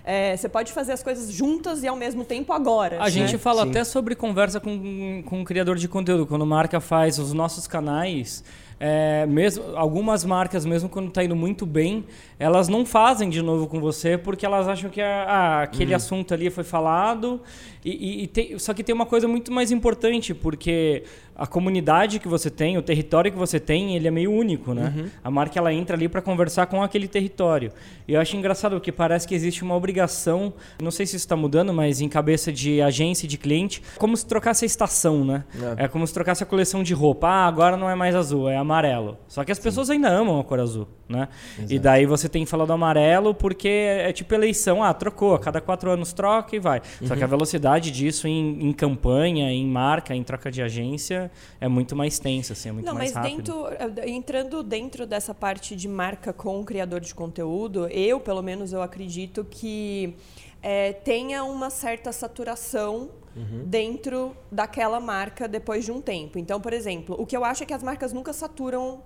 É, 0.09 0.37
você 0.37 0.47
pode 0.47 0.71
fazer 0.71 0.93
as 0.93 1.03
coisas 1.03 1.29
juntas 1.29 1.83
e 1.83 1.87
ao 1.87 1.95
mesmo 1.97 2.23
tempo 2.23 2.53
agora. 2.53 2.95
A 2.95 3.05
né? 3.05 3.09
gente 3.09 3.37
fala 3.37 3.63
Sim. 3.63 3.71
até 3.71 3.83
sobre 3.83 4.15
conversa 4.15 4.57
com, 4.57 5.21
com 5.25 5.41
um 5.41 5.43
criador 5.43 5.75
de 5.75 5.85
conteúdo. 5.89 6.25
Quando 6.25 6.43
a 6.43 6.45
marca 6.45 6.79
faz 6.79 7.19
os 7.19 7.33
nossos 7.33 7.67
canais, 7.67 8.41
é, 8.79 9.25
mesmo 9.25 9.75
algumas 9.75 10.23
marcas, 10.23 10.65
mesmo 10.65 10.87
quando 10.87 11.07
está 11.07 11.23
indo 11.23 11.35
muito 11.35 11.65
bem, 11.65 12.05
elas 12.37 12.67
não 12.67 12.85
fazem 12.85 13.29
de 13.29 13.41
novo 13.41 13.67
com 13.67 13.79
você 13.79 14.17
porque 14.17 14.45
elas 14.45 14.67
acham 14.67 14.89
que 14.89 15.01
a, 15.01 15.23
ah, 15.23 15.63
aquele 15.63 15.91
uhum. 15.91 15.97
assunto 15.97 16.33
ali 16.33 16.49
foi 16.49 16.63
falado. 16.63 17.41
E, 17.83 17.91
e, 17.91 18.23
e 18.23 18.27
tem, 18.27 18.59
só 18.59 18.73
que 18.73 18.83
tem 18.83 18.93
uma 18.93 19.05
coisa 19.05 19.27
muito 19.27 19.51
mais 19.51 19.71
importante, 19.71 20.33
porque 20.33 21.03
a 21.37 21.45
comunidade 21.45 22.19
que 22.19 22.27
você 22.27 22.49
tem, 22.49 22.77
o 22.77 22.81
território 22.81 23.31
que 23.31 23.37
você 23.37 23.59
tem, 23.59 23.95
ele 23.95 24.07
é 24.07 24.11
meio 24.11 24.31
único, 24.31 24.73
né? 24.73 24.91
Uhum. 24.95 25.09
A 25.23 25.29
marca 25.29 25.59
ela 25.59 25.71
entra 25.71 25.95
ali 25.95 26.09
para 26.09 26.19
conversar 26.19 26.65
com 26.65 26.81
aquele 26.81 27.07
território. 27.07 27.71
E 28.07 28.13
eu 28.13 28.19
acho 28.19 28.35
engraçado 28.35 28.71
porque 28.73 28.91
parece 28.91 29.27
que 29.27 29.35
existe 29.35 29.63
uma 29.63 29.75
obrigação, 29.75 30.51
não 30.81 30.89
sei 30.89 31.05
se 31.05 31.15
isso 31.15 31.25
está 31.25 31.35
mudando, 31.35 31.71
mas 31.71 32.01
em 32.01 32.09
cabeça 32.09 32.51
de 32.51 32.81
agência 32.81 33.25
e 33.25 33.29
de 33.29 33.37
cliente, 33.37 33.83
como 33.99 34.17
se 34.17 34.25
trocasse 34.25 34.65
a 34.65 34.67
estação, 34.67 35.23
né? 35.23 35.43
É. 35.77 35.85
é. 35.85 35.87
como 35.87 36.07
se 36.07 36.13
trocasse 36.13 36.41
a 36.41 36.45
coleção 36.45 36.81
de 36.81 36.95
roupa. 36.95 37.27
Ah, 37.27 37.45
agora 37.45 37.77
não 37.77 37.87
é 37.87 37.93
mais 37.93 38.15
azul, 38.15 38.49
é 38.49 38.57
amarelo. 38.57 39.17
Só 39.27 39.43
que 39.43 39.51
as 39.51 39.59
Sim. 39.59 39.63
pessoas 39.63 39.91
ainda 39.91 40.09
amam 40.09 40.39
a 40.39 40.43
cor 40.43 40.59
azul, 40.59 40.87
né? 41.07 41.27
Exato. 41.59 41.73
E 41.73 41.77
daí 41.77 42.07
você 42.07 42.27
tem 42.27 42.45
que 42.45 42.49
falar 42.49 42.65
do 42.65 42.73
amarelo 42.73 43.35
porque 43.35 43.67
é 43.67 44.11
tipo 44.11 44.33
eleição, 44.33 44.83
ah, 44.83 44.91
trocou, 44.91 45.35
a 45.35 45.39
cada 45.39 45.61
quatro 45.61 45.91
anos 45.91 46.13
troca 46.13 46.55
e 46.55 46.59
vai. 46.59 46.81
Uhum. 46.99 47.07
Só 47.07 47.15
que 47.15 47.21
a 47.21 47.25
uhum. 47.25 47.29
velocidade 47.29 47.91
disso 47.91 48.27
em, 48.27 48.67
em 48.67 48.73
campanha, 48.73 49.51
em 49.51 49.67
marca, 49.67 50.15
em 50.15 50.23
troca 50.23 50.49
de 50.49 50.63
agência 50.63 51.26
é 51.59 51.67
muito 51.67 51.95
mais 51.95 52.19
tensa, 52.19 52.53
assim, 52.53 52.69
é 52.69 52.71
muito 52.71 52.85
Não, 52.85 52.93
mais 52.93 53.13
mas 53.13 53.23
Dentro, 53.23 53.67
eh, 53.67 54.09
entrando 54.09 54.63
dentro 54.63 55.05
dessa 55.05 55.33
parte 55.33 55.75
de 55.75 55.87
marca 55.87 56.31
com 56.31 56.59
o 56.59 56.65
criador 56.65 56.99
de 57.01 57.13
conteúdo, 57.13 57.87
eu, 57.87 58.19
pelo 58.19 58.41
menos, 58.41 58.73
eu 58.73 58.81
acredito 58.81 59.45
que 59.49 60.15
é, 60.61 60.93
tenha 60.93 61.43
uma 61.43 61.69
certa 61.69 62.11
saturação 62.11 63.09
uhum. 63.35 63.63
dentro 63.65 64.35
daquela 64.51 64.99
marca 64.99 65.47
depois 65.47 65.85
de 65.85 65.91
um 65.91 66.01
tempo. 66.01 66.39
Então, 66.39 66.59
por 66.59 66.73
exemplo, 66.73 67.15
o 67.19 67.25
que 67.25 67.35
eu 67.35 67.45
acho 67.45 67.63
é 67.63 67.65
que 67.65 67.73
as 67.73 67.83
marcas 67.83 68.11
nunca 68.13 68.33
saturam 68.33 69.01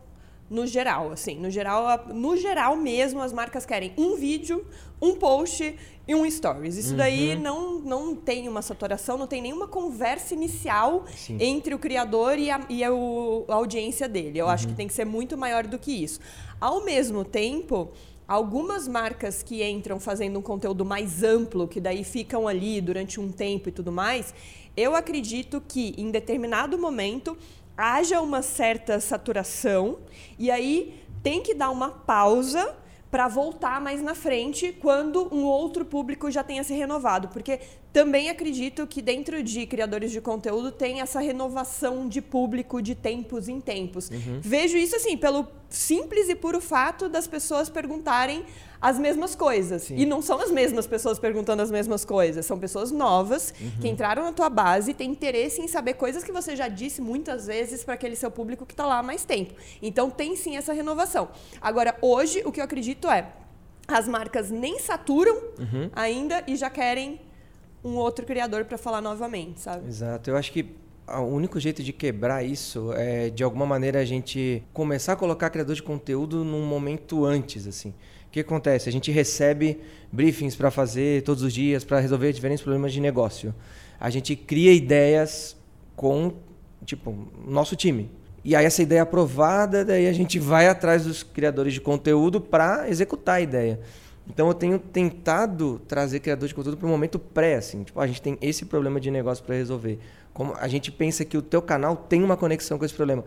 no 0.51 0.67
geral, 0.67 1.11
assim, 1.11 1.35
no 1.37 1.49
geral, 1.49 2.07
no 2.13 2.35
geral 2.35 2.75
mesmo 2.75 3.21
as 3.21 3.31
marcas 3.31 3.65
querem 3.65 3.93
um 3.97 4.17
vídeo, 4.17 4.65
um 5.01 5.15
post 5.15 5.77
e 6.05 6.13
um 6.13 6.29
stories. 6.29 6.75
Isso 6.75 6.91
uhum. 6.91 6.97
daí 6.97 7.37
não, 7.37 7.79
não 7.79 8.13
tem 8.13 8.49
uma 8.49 8.61
saturação, 8.61 9.17
não 9.17 9.27
tem 9.27 9.41
nenhuma 9.41 9.65
conversa 9.65 10.33
inicial 10.33 11.05
Sim. 11.15 11.37
entre 11.39 11.73
o 11.73 11.79
criador 11.79 12.37
e 12.37 12.51
a, 12.51 12.59
e 12.67 12.83
a, 12.83 12.89
a 12.89 13.55
audiência 13.55 14.09
dele. 14.09 14.37
Eu 14.37 14.47
uhum. 14.47 14.51
acho 14.51 14.67
que 14.67 14.73
tem 14.73 14.87
que 14.87 14.93
ser 14.93 15.05
muito 15.05 15.37
maior 15.37 15.65
do 15.65 15.79
que 15.79 16.03
isso. 16.03 16.19
Ao 16.59 16.83
mesmo 16.83 17.23
tempo, 17.23 17.89
algumas 18.27 18.89
marcas 18.89 19.41
que 19.41 19.63
entram 19.63 20.01
fazendo 20.01 20.37
um 20.37 20.41
conteúdo 20.41 20.83
mais 20.83 21.23
amplo, 21.23 21.65
que 21.65 21.79
daí 21.79 22.03
ficam 22.03 22.45
ali 22.45 22.81
durante 22.81 23.21
um 23.21 23.31
tempo 23.31 23.69
e 23.69 23.71
tudo 23.71 23.89
mais, 23.89 24.33
eu 24.75 24.95
acredito 24.95 25.61
que 25.65 25.93
em 25.97 26.11
determinado 26.11 26.77
momento 26.77 27.37
haja 27.77 28.21
uma 28.21 28.41
certa 28.41 28.99
saturação 28.99 29.99
e 30.37 30.49
aí 30.51 31.01
tem 31.23 31.41
que 31.41 31.53
dar 31.53 31.69
uma 31.69 31.89
pausa 31.89 32.75
para 33.11 33.27
voltar 33.27 33.81
mais 33.81 34.01
na 34.01 34.15
frente 34.15 34.71
quando 34.71 35.27
um 35.35 35.43
outro 35.43 35.83
público 35.83 36.31
já 36.31 36.43
tenha 36.43 36.63
se 36.63 36.73
renovado, 36.73 37.27
porque 37.27 37.59
também 37.91 38.29
acredito 38.29 38.87
que 38.87 39.01
dentro 39.01 39.43
de 39.43 39.65
criadores 39.65 40.11
de 40.11 40.21
conteúdo 40.21 40.71
tem 40.71 41.01
essa 41.01 41.19
renovação 41.19 42.07
de 42.07 42.21
público 42.21 42.81
de 42.81 42.95
tempos 42.95 43.49
em 43.49 43.59
tempos. 43.59 44.09
Uhum. 44.09 44.39
Vejo 44.39 44.77
isso 44.77 44.95
assim 44.95 45.17
pelo 45.17 45.45
simples 45.69 46.29
e 46.29 46.35
puro 46.35 46.61
fato 46.61 47.09
das 47.09 47.27
pessoas 47.27 47.69
perguntarem 47.69 48.45
as 48.81 48.97
mesmas 48.97 49.35
coisas. 49.35 49.83
Sim. 49.83 49.95
E 49.97 50.05
não 50.05 50.21
são 50.21 50.39
as 50.41 50.49
mesmas 50.49 50.87
pessoas 50.87 51.19
perguntando 51.19 51.61
as 51.61 51.69
mesmas 51.69 52.03
coisas, 52.03 52.45
são 52.45 52.57
pessoas 52.57 52.91
novas 52.91 53.53
uhum. 53.61 53.71
que 53.79 53.87
entraram 53.87 54.23
na 54.23 54.33
tua 54.33 54.49
base 54.49 54.91
e 54.91 54.93
têm 54.93 55.11
interesse 55.11 55.61
em 55.61 55.67
saber 55.67 55.93
coisas 55.93 56.23
que 56.23 56.31
você 56.31 56.55
já 56.55 56.67
disse 56.67 57.01
muitas 57.01 57.45
vezes 57.45 57.83
para 57.83 57.93
aquele 57.93 58.15
seu 58.15 58.31
público 58.31 58.65
que 58.65 58.73
está 58.73 58.85
lá 58.85 58.97
há 58.97 59.03
mais 59.03 59.23
tempo. 59.23 59.53
Então 59.81 60.09
tem 60.09 60.35
sim 60.35 60.57
essa 60.57 60.73
renovação. 60.73 61.29
Agora, 61.61 61.95
hoje, 62.01 62.41
o 62.43 62.51
que 62.51 62.59
eu 62.59 62.65
acredito 62.65 63.07
é 63.09 63.31
as 63.87 64.07
marcas 64.07 64.49
nem 64.49 64.79
saturam 64.79 65.35
uhum. 65.59 65.89
ainda 65.93 66.43
e 66.47 66.55
já 66.55 66.69
querem 66.69 67.21
um 67.83 67.95
outro 67.95 68.25
criador 68.25 68.65
para 68.65 68.77
falar 68.77 69.01
novamente, 69.01 69.59
sabe? 69.59 69.87
Exato. 69.87 70.29
Eu 70.29 70.37
acho 70.37 70.51
que 70.51 70.81
o 71.07 71.21
único 71.23 71.59
jeito 71.59 71.83
de 71.83 71.91
quebrar 71.91 72.43
isso 72.43 72.93
é, 72.93 73.29
de 73.29 73.43
alguma 73.43 73.65
maneira, 73.65 73.99
a 73.99 74.05
gente 74.05 74.63
começar 74.73 75.13
a 75.13 75.15
colocar 75.15 75.49
criador 75.49 75.75
de 75.75 75.83
conteúdo 75.83 76.43
num 76.43 76.65
momento 76.65 77.25
antes, 77.25 77.67
assim. 77.67 77.93
O 78.31 78.33
que 78.33 78.39
acontece? 78.39 78.87
A 78.87 78.91
gente 78.93 79.11
recebe 79.11 79.77
briefings 80.09 80.55
para 80.55 80.71
fazer 80.71 81.21
todos 81.23 81.43
os 81.43 81.51
dias, 81.51 81.83
para 81.83 81.99
resolver 81.99 82.31
diferentes 82.31 82.63
problemas 82.63 82.93
de 82.93 83.01
negócio. 83.01 83.53
A 83.99 84.09
gente 84.09 84.37
cria 84.37 84.71
ideias 84.71 85.57
com, 85.97 86.31
tipo, 86.85 87.13
nosso 87.45 87.75
time. 87.75 88.09
E 88.41 88.55
aí 88.55 88.63
essa 88.63 88.81
ideia 88.81 88.99
é 88.99 89.01
aprovada, 89.01 89.83
daí 89.83 90.07
a 90.07 90.13
gente 90.13 90.39
vai 90.39 90.69
atrás 90.69 91.03
dos 91.03 91.23
criadores 91.23 91.73
de 91.73 91.81
conteúdo 91.81 92.39
para 92.39 92.89
executar 92.89 93.35
a 93.35 93.41
ideia. 93.41 93.81
Então 94.25 94.47
eu 94.47 94.53
tenho 94.53 94.79
tentado 94.79 95.81
trazer 95.85 96.21
criadores 96.21 96.51
de 96.51 96.55
conteúdo 96.55 96.77
para 96.77 96.87
o 96.87 96.89
momento 96.89 97.19
pré, 97.19 97.55
assim, 97.55 97.83
tipo, 97.83 97.99
a 97.99 98.07
gente 98.07 98.21
tem 98.21 98.37
esse 98.41 98.63
problema 98.63 98.97
de 98.97 99.11
negócio 99.11 99.43
para 99.43 99.55
resolver. 99.55 99.99
Como 100.33 100.55
a 100.57 100.69
gente 100.69 100.89
pensa 100.89 101.25
que 101.25 101.37
o 101.37 101.41
teu 101.41 101.61
canal 101.61 101.97
tem 101.97 102.23
uma 102.23 102.37
conexão 102.37 102.79
com 102.79 102.85
esse 102.85 102.93
problema. 102.93 103.25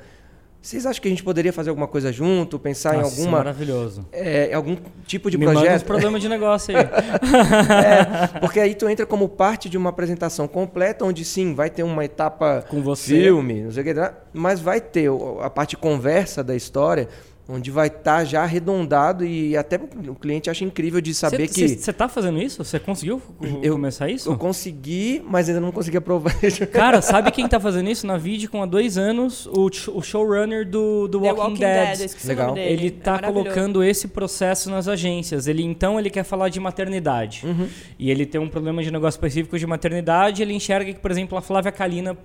Vocês 0.64 0.86
acham 0.86 1.02
que 1.02 1.08
a 1.08 1.10
gente 1.10 1.22
poderia 1.22 1.52
fazer 1.52 1.68
alguma 1.68 1.86
coisa 1.86 2.10
junto, 2.10 2.58
pensar 2.58 2.94
Nossa, 2.94 3.06
em 3.06 3.10
alguma 3.10 3.36
maravilhoso. 3.36 4.06
É, 4.10 4.54
algum 4.54 4.78
tipo 5.06 5.30
de 5.30 5.36
Me 5.36 5.44
projeto? 5.44 5.70
Manda 5.72 5.84
problema 5.84 6.18
de 6.18 6.26
negócio 6.26 6.74
aí. 6.74 6.84
é, 8.34 8.38
porque 8.40 8.58
aí 8.58 8.74
tu 8.74 8.88
entra 8.88 9.04
como 9.04 9.28
parte 9.28 9.68
de 9.68 9.76
uma 9.76 9.90
apresentação 9.90 10.48
completa, 10.48 11.04
onde 11.04 11.22
sim, 11.22 11.54
vai 11.54 11.68
ter 11.68 11.82
uma 11.82 12.02
etapa 12.02 12.64
com 12.66 12.80
você, 12.80 13.24
filme, 13.24 13.64
não 13.64 13.72
sei 13.72 13.82
o 13.82 13.84
que, 13.84 14.12
mas 14.32 14.58
vai 14.58 14.80
ter 14.80 15.10
a 15.42 15.50
parte 15.50 15.76
conversa 15.76 16.42
da 16.42 16.56
história 16.56 17.10
onde 17.48 17.70
vai 17.70 17.88
estar 17.88 18.02
tá 18.02 18.24
já 18.24 18.42
arredondado 18.42 19.24
e 19.24 19.56
até 19.56 19.76
o 19.76 20.14
cliente 20.14 20.48
acha 20.48 20.64
incrível 20.64 21.00
de 21.00 21.14
saber 21.14 21.48
cê, 21.48 21.54
que... 21.54 21.68
Você 21.76 21.90
está 21.90 22.08
fazendo 22.08 22.40
isso? 22.40 22.64
Você 22.64 22.78
conseguiu 22.78 23.20
eu, 23.62 23.72
começar 23.72 24.08
isso? 24.08 24.30
Eu 24.30 24.38
consegui, 24.38 25.22
mas 25.26 25.48
ainda 25.48 25.60
não 25.60 25.70
consegui 25.70 25.98
aprovar. 25.98 26.34
Cara, 26.72 27.02
sabe 27.02 27.30
quem 27.30 27.44
está 27.44 27.60
fazendo 27.60 27.90
isso? 27.90 28.06
Na 28.06 28.16
vídeo 28.16 28.48
com 28.48 28.62
há 28.62 28.66
dois 28.66 28.96
anos, 28.96 29.46
o, 29.46 29.66
o 29.66 30.02
showrunner 30.02 30.66
do, 30.66 31.06
do 31.06 31.20
Walking, 31.20 31.40
Walking, 31.40 31.60
Dead. 31.60 31.98
Dead 31.98 32.24
Legal. 32.24 32.56
Ele 32.56 32.86
está 32.86 33.16
é 33.16 33.26
colocando 33.26 33.84
esse 33.84 34.08
processo 34.08 34.70
nas 34.70 34.88
agências. 34.88 35.46
Ele 35.46 35.62
Então, 35.62 35.98
ele 35.98 36.08
quer 36.08 36.24
falar 36.24 36.48
de 36.48 36.58
maternidade. 36.58 37.42
Uhum. 37.44 37.68
E 37.98 38.10
ele 38.10 38.24
tem 38.24 38.40
um 38.40 38.48
problema 38.48 38.82
de 38.82 38.90
negócio 38.90 39.18
específico 39.18 39.58
de 39.58 39.66
maternidade. 39.66 40.40
Ele 40.40 40.54
enxerga 40.54 40.92
que, 40.92 41.00
por 41.00 41.10
exemplo, 41.10 41.36
a 41.36 41.42
Flávia 41.42 41.70
Kalina 41.70 42.16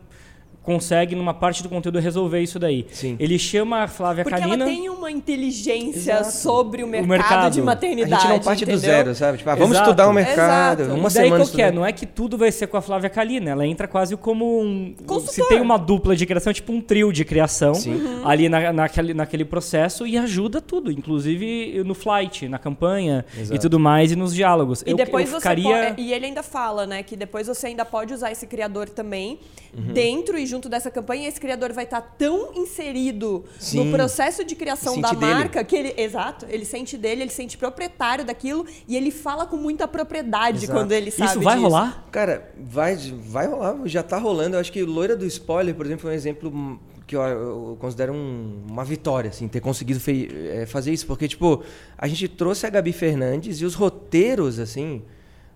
consegue, 0.63 1.15
numa 1.15 1.33
parte 1.33 1.63
do 1.63 1.69
conteúdo, 1.69 1.99
resolver 1.99 2.41
isso 2.41 2.59
daí. 2.59 2.85
Sim. 2.91 3.15
Ele 3.19 3.39
chama 3.39 3.83
a 3.83 3.87
Flávia 3.87 4.23
Porque 4.23 4.39
Kalina... 4.39 4.63
ela 4.63 4.71
tem 4.71 4.89
uma 4.89 5.09
inteligência 5.09 6.19
Exato. 6.19 6.31
sobre 6.31 6.83
o 6.83 6.87
mercado, 6.87 7.05
o 7.05 7.09
mercado, 7.09 7.53
de 7.53 7.61
maternidade. 7.61 8.13
A 8.13 8.19
gente 8.19 8.29
não 8.29 8.39
parte 8.39 8.63
entendeu? 8.63 8.79
do 8.79 8.85
zero, 8.85 9.15
sabe? 9.15 9.37
Tipo, 9.37 9.49
ah, 9.49 9.55
vamos 9.55 9.71
Exato. 9.71 9.89
estudar 9.89 10.09
o 10.09 10.13
mercado. 10.13 10.81
Exato. 10.83 10.99
Uma 10.99 11.09
e 11.09 11.13
daí 11.13 11.23
semana 11.23 11.45
qualquer, 11.45 11.73
não 11.73 11.85
é 11.85 11.91
que 11.91 12.05
tudo 12.05 12.37
vai 12.37 12.51
ser 12.51 12.67
com 12.67 12.77
a 12.77 12.81
Flávia 12.81 13.09
Kalina. 13.09 13.51
Ela 13.51 13.65
entra 13.65 13.87
quase 13.87 14.15
como 14.17 14.61
um... 14.61 14.93
Consultor. 15.05 15.33
Se 15.33 15.47
tem 15.47 15.61
uma 15.61 15.77
dupla 15.77 16.15
de 16.15 16.25
criação, 16.25 16.51
tipo 16.51 16.71
um 16.71 16.81
trio 16.81 17.11
de 17.11 17.23
criação 17.23 17.71
uhum. 17.71 18.27
ali 18.27 18.49
na, 18.49 18.73
naquele, 18.73 19.13
naquele 19.13 19.45
processo 19.45 20.05
e 20.05 20.17
ajuda 20.17 20.61
tudo. 20.61 20.91
Inclusive 20.91 21.83
no 21.83 21.95
flight, 21.95 22.47
na 22.47 22.59
campanha 22.59 23.25
Exato. 23.35 23.55
e 23.55 23.59
tudo 23.59 23.79
mais, 23.79 24.11
e 24.11 24.15
nos 24.15 24.33
diálogos. 24.35 24.83
E 24.85 24.91
eu, 24.91 24.97
depois 24.97 25.31
eu 25.31 25.37
ficaria... 25.37 25.63
você 25.63 25.87
pode, 25.89 26.01
E 26.01 26.13
ele 26.13 26.25
ainda 26.25 26.43
fala, 26.43 26.85
né? 26.85 27.01
Que 27.01 27.15
depois 27.15 27.47
você 27.47 27.67
ainda 27.67 27.85
pode 27.85 28.13
usar 28.13 28.31
esse 28.31 28.45
criador 28.45 28.89
também 28.89 29.39
uhum. 29.75 29.93
dentro 29.93 30.37
e 30.37 30.45
junto 30.49 30.67
dessa 30.67 30.89
campanha. 30.89 31.27
Esse 31.27 31.39
criador 31.39 31.71
vai 31.71 31.83
estar 31.83 32.01
tão 32.01 32.53
inserido 32.55 33.45
Sim. 33.59 33.85
no 33.85 33.91
processo 33.91 34.43
de 34.43 34.55
criação 34.55 34.99
da 34.99 35.11
dele. 35.11 35.33
marca 35.33 35.63
que 35.63 35.75
ele, 35.75 35.93
exato, 35.95 36.45
ele 36.49 36.65
sente 36.65 36.97
dele, 36.97 37.21
ele 37.21 37.31
sente 37.31 37.57
proprietário 37.57 38.25
daquilo 38.25 38.65
e 38.87 38.97
ele 38.97 39.11
fala 39.11 39.45
com 39.45 39.57
muita 39.57 39.87
propriedade 39.87 40.65
exato. 40.65 40.77
quando 40.79 40.91
ele 40.91 41.11
sabe 41.11 41.31
Isso 41.31 41.41
vai 41.41 41.55
disso. 41.55 41.67
rolar? 41.67 42.05
Cara, 42.11 42.51
vai, 42.57 42.95
vai 42.95 43.47
rolar, 43.47 43.77
já 43.85 44.03
tá 44.03 44.17
rolando. 44.17 44.55
Eu 44.55 44.59
acho 44.59 44.71
que 44.71 44.83
Loira 44.83 45.15
do 45.15 45.25
Spoiler, 45.25 45.75
por 45.75 45.85
exemplo, 45.85 46.01
foi 46.01 46.11
um 46.11 46.15
exemplo 46.15 46.79
que 47.09 47.15
eu, 47.15 47.21
eu 47.23 47.77
considero 47.79 48.13
um, 48.13 48.65
uma 48.69 48.85
vitória, 48.85 49.31
assim, 49.31 49.47
ter 49.47 49.59
conseguido 49.59 49.99
fei, 49.99 50.29
é, 50.51 50.65
fazer 50.67 50.93
isso. 50.93 51.07
Porque, 51.07 51.27
tipo, 51.27 51.63
a 51.97 52.07
gente 52.07 52.27
trouxe 52.27 52.67
a 52.67 52.69
Gabi 52.69 52.93
Fernandes 52.93 53.61
e 53.61 53.65
os 53.65 53.73
roteiros, 53.73 54.59
assim, 54.59 55.01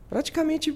praticamente 0.09 0.71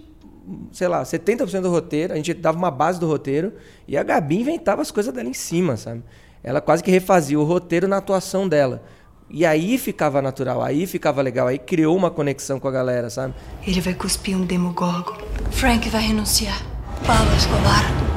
sei 0.71 0.87
lá, 0.87 1.03
70% 1.03 1.61
do 1.61 1.69
roteiro, 1.69 2.13
a 2.13 2.15
gente 2.15 2.33
dava 2.33 2.57
uma 2.57 2.71
base 2.71 2.99
do 2.99 3.07
roteiro 3.07 3.53
e 3.87 3.97
a 3.97 4.03
Gabi 4.03 4.41
inventava 4.41 4.81
as 4.81 4.91
coisas 4.91 5.13
dela 5.13 5.27
em 5.27 5.33
cima, 5.33 5.77
sabe? 5.77 6.03
Ela 6.43 6.61
quase 6.61 6.83
que 6.83 6.91
refazia 6.91 7.39
o 7.39 7.43
roteiro 7.43 7.87
na 7.87 7.97
atuação 7.97 8.47
dela. 8.47 8.83
E 9.29 9.45
aí 9.45 9.77
ficava 9.77 10.21
natural, 10.21 10.63
aí 10.63 10.87
ficava 10.87 11.21
legal, 11.21 11.47
aí 11.47 11.57
criou 11.57 11.97
uma 11.97 12.09
conexão 12.09 12.59
com 12.59 12.67
a 12.67 12.71
galera, 12.71 13.09
sabe? 13.09 13.33
Ele 13.65 13.81
vai 13.81 13.93
cuspir 13.93 14.37
um 14.37 14.45
demogorgon. 14.45 15.17
Frank 15.51 15.89
vai 15.89 16.01
renunciar. 16.01 16.61
Paulo 17.05 17.35
Escobar 17.35 18.07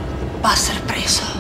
ser 0.56 0.80
preso. 0.82 1.39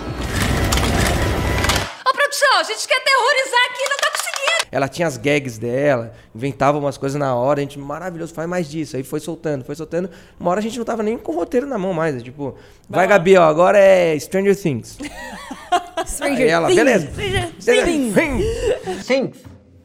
A 2.58 2.62
gente 2.62 2.86
quer 2.86 3.00
terrorizar 3.02 3.60
aqui, 3.70 3.88
não 3.88 3.96
tá 3.96 4.10
conseguindo. 4.10 4.68
Ela 4.72 4.88
tinha 4.88 5.08
as 5.08 5.16
gags 5.16 5.58
dela, 5.58 6.12
inventava 6.34 6.78
umas 6.78 6.96
coisas 6.96 7.18
na 7.18 7.34
hora, 7.34 7.60
a 7.60 7.62
gente, 7.62 7.78
maravilhoso, 7.78 8.32
faz 8.34 8.48
mais 8.48 8.68
disso. 8.70 8.96
Aí 8.96 9.02
foi 9.02 9.18
soltando, 9.20 9.64
foi 9.64 9.74
soltando. 9.74 10.10
Uma 10.38 10.50
hora 10.50 10.60
a 10.60 10.62
gente 10.62 10.78
não 10.78 10.84
tava 10.84 11.02
nem 11.02 11.16
com 11.18 11.32
o 11.32 11.34
roteiro 11.34 11.66
na 11.66 11.76
mão 11.78 11.92
mais. 11.92 12.22
Tipo, 12.22 12.56
vai, 12.88 13.06
Gabi, 13.06 13.36
ó, 13.36 13.42
agora 13.44 13.78
é 13.78 14.18
Stranger 14.18 14.54
Things. 14.56 14.98
Stranger 16.06 16.44
Aí 16.44 16.48
ela, 16.50 16.68
Things. 16.68 16.76
beleza. 16.76 17.08
Stranger 17.60 17.84
Things. 18.14 19.06
Things, 19.06 19.36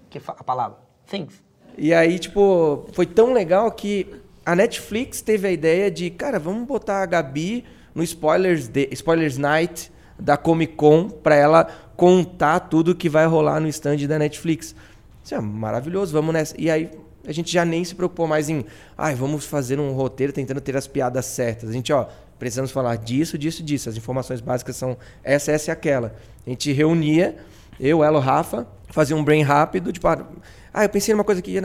que 0.10 0.20
fa- 0.20 0.36
a 0.38 0.44
palavra. 0.44 0.78
Things. 1.10 1.34
E 1.78 1.94
aí, 1.94 2.18
tipo, 2.20 2.88
foi 2.94 3.06
tão 3.06 3.34
legal 3.34 3.72
que 3.72 4.08
a 4.46 4.56
Netflix 4.56 5.22
teve 5.22 5.48
a 5.48 5.52
ideia 5.52 5.90
de, 5.92 6.10
cara, 6.10 6.40
vamos 6.40 6.66
botar 6.68 7.02
a 7.02 7.06
Gabi 7.06 7.66
no 7.94 8.02
Spoilers, 8.04 8.68
Day, 8.68 8.88
Spoilers 8.92 9.38
Night 9.38 9.92
da 10.18 10.38
Comic 10.38 10.74
Con 10.76 11.10
pra 11.10 11.36
ela 11.36 11.68
contar 11.96 12.60
tudo 12.62 12.96
que 12.96 13.10
vai 13.10 13.26
rolar 13.26 13.60
no 13.60 13.68
stand 13.68 13.98
da 14.08 14.20
Netflix. 14.20 14.76
Isso 15.24 15.34
é 15.34 15.42
maravilhoso, 15.42 16.14
vamos 16.14 16.34
nessa. 16.34 16.56
E 16.58 16.70
aí 16.70 16.90
a 17.28 17.32
gente 17.32 17.52
já 17.52 17.66
nem 17.66 17.84
se 17.84 17.96
preocupou 17.96 18.28
mais 18.28 18.50
em, 18.50 18.66
ai, 18.98 19.16
vamos 19.16 19.46
fazer 19.46 19.80
um 19.80 19.92
roteiro 19.94 20.32
tentando 20.32 20.62
ter 20.62 20.78
as 20.78 20.88
piadas 20.88 21.26
certas. 21.26 21.70
A 21.70 21.74
gente, 21.74 21.92
ó, 21.92 22.08
precisamos 22.38 22.72
falar 22.72 22.98
disso, 22.98 23.38
disso, 23.38 23.64
disso. 23.64 23.90
As 23.90 23.98
informações 23.98 24.42
básicas 24.42 24.76
são 24.76 24.98
essa, 25.24 25.52
essa 25.52 25.70
e 25.70 25.74
aquela. 25.74 26.16
A 26.46 26.50
gente 26.50 26.72
reunia, 26.72 27.36
eu, 27.80 28.04
ela, 28.04 28.18
o 28.18 28.22
Rafa, 28.22 28.68
fazia 28.90 29.16
um 29.16 29.24
brain 29.24 29.42
rápido, 29.42 29.92
tipo, 29.92 30.08
ah, 30.08 30.26
ah, 30.74 30.84
eu 30.84 30.90
pensei 30.90 31.14
numa 31.14 31.24
coisa 31.24 31.40
aqui, 31.40 31.56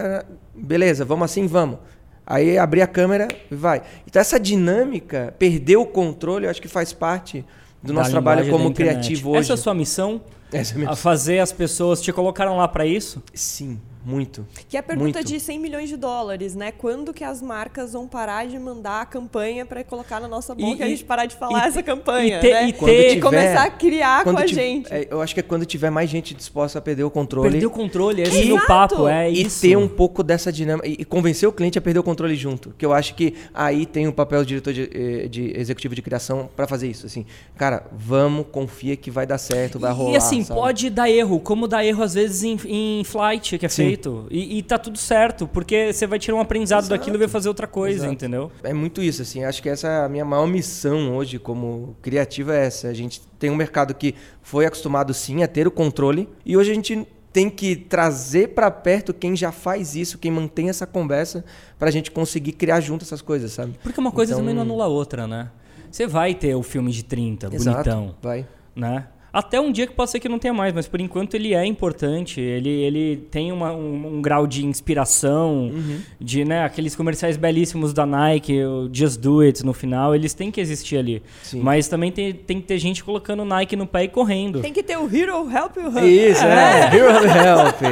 beleza, 0.55 1.05
vamos 1.05 1.25
assim, 1.25 1.47
vamos. 1.47 1.79
Aí 2.27 2.57
abrir 2.57 2.81
a 2.81 2.87
câmera 2.87 3.27
vai. 3.51 3.83
Então 4.07 4.21
essa 4.21 4.39
dinâmica, 4.39 5.35
perder 5.39 5.77
o 5.77 5.85
controle, 5.85 6.47
eu 6.47 6.51
acho 6.51 6.63
que 6.63 6.69
faz 6.69 6.93
parte 6.93 7.45
do 7.83 7.93
nosso 7.93 8.11
trabalho 8.11 8.49
como 8.51 8.73
criativo 8.73 9.31
hoje. 9.31 9.41
Essa 9.41 9.53
é 9.53 9.55
a 9.55 9.57
sua 9.57 9.75
missão? 9.75 10.21
Essa 10.53 10.73
é 10.73 10.75
a 10.75 10.79
minha 10.79 10.91
A 10.91 10.97
fazer 10.97 11.39
as 11.39 11.53
pessoas 11.53 12.01
te 12.01 12.13
colocaram 12.13 12.57
lá 12.57 12.67
pra 12.69 12.85
isso? 12.85 13.23
Sim, 13.33 13.81
muito. 14.05 14.47
Que 14.69 14.77
é 14.77 14.81
a 14.81 14.83
pergunta 14.83 15.19
Muito. 15.19 15.29
de 15.29 15.39
100 15.41 15.59
milhões 15.59 15.89
de 15.89 15.97
dólares, 15.97 16.55
né? 16.55 16.73
Quando 16.73 17.13
que 17.13 17.23
as 17.25 17.43
marcas 17.43 17.93
vão 17.93 18.07
parar 18.09 18.47
de 18.47 18.59
mandar 18.59 19.03
a 19.03 19.07
campanha 19.07 19.67
para 19.67 19.83
colocar 19.85 20.21
na 20.21 20.29
nossa 20.29 20.55
boca 20.55 20.79
e, 20.79 20.83
a 20.83 20.87
e- 20.87 20.91
gente 20.91 21.05
parar 21.05 21.27
de 21.27 21.37
falar 21.37 21.65
e- 21.65 21.69
essa 21.69 21.83
campanha, 21.83 22.39
e 22.39 22.41
ter- 22.41 22.53
né? 22.53 22.69
e 22.69 22.73
ter- 22.73 23.17
e 23.17 23.21
começar 23.21 23.65
a 23.65 23.71
criar 23.71 24.25
com 24.25 24.37
a 24.39 24.47
gente. 24.47 24.93
é, 24.93 25.09
eu 25.11 25.21
acho 25.21 25.35
que 25.35 25.41
é 25.41 25.43
quando 25.43 25.65
tiver 25.67 25.91
mais 25.91 26.09
gente 26.09 26.35
disposta 26.35 26.79
a 26.79 26.83
perder 26.83 27.05
o 27.05 27.11
controle. 27.11 27.51
Perder 27.51 27.67
o 27.67 27.71
controle, 27.71 28.23
esse 28.23 28.39
é 28.39 28.45
Exato. 28.47 28.65
o 28.65 28.67
papo, 28.67 29.09
é 29.09 29.31
e 29.31 29.43
isso. 29.43 29.61
ter 29.63 29.77
um 29.77 29.89
pouco 29.89 30.23
dessa 30.23 30.53
dinâmica 30.53 30.87
e 30.89 31.01
e 31.01 31.05
convencer 31.05 31.49
o 31.49 31.53
cliente 31.53 31.79
a 31.79 31.81
perder 31.81 31.99
o 32.01 32.03
controle 32.03 32.35
junto. 32.37 32.75
Que 32.77 32.85
eu 32.85 32.93
acho 32.93 33.15
que 33.15 33.35
aí 33.55 33.87
tem 33.87 34.07
o 34.07 34.13
papel 34.13 34.41
do 34.41 34.47
diretor 34.47 34.73
de, 34.73 34.91
eh, 34.93 35.29
de 35.29 35.59
executivo 35.59 35.95
de 35.95 36.03
criação 36.03 36.49
para 36.55 36.67
fazer 36.67 36.89
isso. 36.89 37.07
Assim, 37.07 37.25
cara, 37.57 37.85
vamos, 37.93 38.47
confia 38.53 38.97
que 38.97 39.11
vai 39.11 39.27
dar 39.27 39.39
certo, 39.39 39.79
vai 39.79 39.93
rolar. 39.93 40.13
E 40.13 40.17
assim, 40.17 40.43
sabe? 40.45 40.61
pode 40.61 40.91
dar 40.91 41.11
erro, 41.11 41.41
como 41.41 41.67
dá 41.67 41.85
erro 41.85 42.03
às 42.03 42.13
vezes 42.15 42.43
em, 42.45 42.59
em 42.67 43.05
flight 43.05 43.57
que 43.59 43.65
é 43.65 43.69
Sim. 43.69 43.90
Feito. 43.91 44.27
E, 44.31 44.59
e 44.59 44.63
tá 44.63 44.79
tudo 44.79 44.99
certo, 44.99 45.47
porque 45.47 45.93
você 45.93 46.07
vai 46.07 46.19
tirar 46.19 46.37
um 46.37 46.41
aprendizado 46.41 46.81
Exato. 46.85 46.99
daquilo 46.99 47.17
e 47.17 47.19
vai 47.19 47.29
fazer 47.29 47.49
outra 47.49 47.67
coisa, 47.67 47.99
Exato. 47.99 48.13
entendeu? 48.13 48.51
É 48.63 48.73
muito 48.73 49.03
isso, 49.03 49.23
assim. 49.23 49.45
Acho 49.45 49.63
que 49.63 49.69
essa 49.69 49.89
é 49.89 50.05
a 50.05 50.09
minha 50.09 50.25
maior 50.25 50.47
missão 50.47 51.15
hoje 51.17 51.39
como 51.39 51.97
criativa 52.03 52.55
é 52.57 52.67
essa. 52.67 52.89
A 52.89 52.95
gente 52.95 53.21
tem 53.39 53.51
um 53.51 53.57
mercado 53.57 53.95
que 53.95 54.15
foi 54.43 54.67
acostumado 54.67 55.13
sim 55.15 55.43
a 55.43 55.49
ter 55.49 55.67
o 55.67 55.71
controle 55.71 56.29
e 56.45 56.57
hoje 56.57 56.71
a 56.71 56.75
gente 56.75 57.07
tem 57.33 57.49
que 57.49 57.77
trazer 57.77 58.49
para 58.49 58.69
perto 58.73 59.15
quem 59.15 59.37
já 59.37 59.53
faz 59.53 59.95
isso, 59.95 60.19
quem 60.19 60.33
mantém 60.33 60.69
essa 60.69 60.85
conversa 60.87 61.45
para 61.79 61.89
a 61.89 61.93
gente 61.93 62.11
conseguir 62.11 62.53
criar 62.53 62.81
junto 62.81 63.05
essas 63.05 63.23
coisas, 63.23 63.53
sabe? 63.53 63.75
Porque 63.83 64.01
uma 64.01 64.11
coisa 64.11 64.33
Então- 64.33 64.41
também 64.43 64.55
não 64.55 64.63
anula 64.63 64.85
a 64.87 64.89
outra, 64.89 65.27
né? 65.29 65.49
Você 65.91 66.07
vai 66.07 66.35
ter 66.35 66.55
o 66.57 66.63
filme 66.63 66.91
de 66.91 67.05
30, 67.05 67.49
Exato, 67.53 67.89
bonitão, 67.91 68.15
vai. 68.23 68.47
né? 68.75 69.07
Até 69.33 69.61
um 69.61 69.71
dia 69.71 69.87
que 69.87 69.93
pode 69.93 70.11
ser 70.11 70.19
que 70.21 70.29
não 70.29 70.39
tenha 70.39 70.53
mais, 70.55 70.73
mas 70.73 70.89
por 70.89 71.01
enquanto 71.01 71.35
ele 71.35 71.55
é 71.55 71.65
importante. 71.65 72.41
Ele, 72.41 72.69
ele 72.69 73.17
tem 73.31 73.53
uma- 73.53 73.73
um, 73.73 74.17
um 74.17 74.23
grau 74.23 74.47
de 74.47 74.65
inspiração, 74.67 75.71
Uhum. 75.73 76.01
de 76.21 76.45
né, 76.45 76.65
aqueles 76.65 76.95
comerciais 76.97 77.37
belíssimos 77.37 77.93
da 77.93 78.05
Nike, 78.07 78.63
o 78.65 78.89
Just 78.93 79.21
Do 79.21 79.41
It 79.41 79.65
no 79.65 79.73
final, 79.73 80.15
eles 80.15 80.35
têm 80.35 80.51
que 80.51 80.61
existir 80.61 80.97
ali. 80.99 81.23
Sim. 81.43 81.61
Mas 81.61 81.89
também 81.89 82.11
tem, 82.11 82.33
tem 82.33 82.61
que 82.61 82.67
ter 82.67 82.79
gente 82.79 83.03
colocando 83.05 83.45
Nike 83.45 83.77
no 83.77 83.87
pé 83.87 84.05
e 84.05 84.09
correndo. 84.09 84.61
Tem 84.61 84.73
que 84.73 84.83
ter 84.83 84.97
o 84.99 85.05
Hero 85.05 85.49
Help 85.51 85.77
You 85.77 85.89
Hub. 85.89 86.01
Isso, 86.31 86.45
é. 86.45 86.91
Hero 86.95 87.25
Help. 87.27 87.83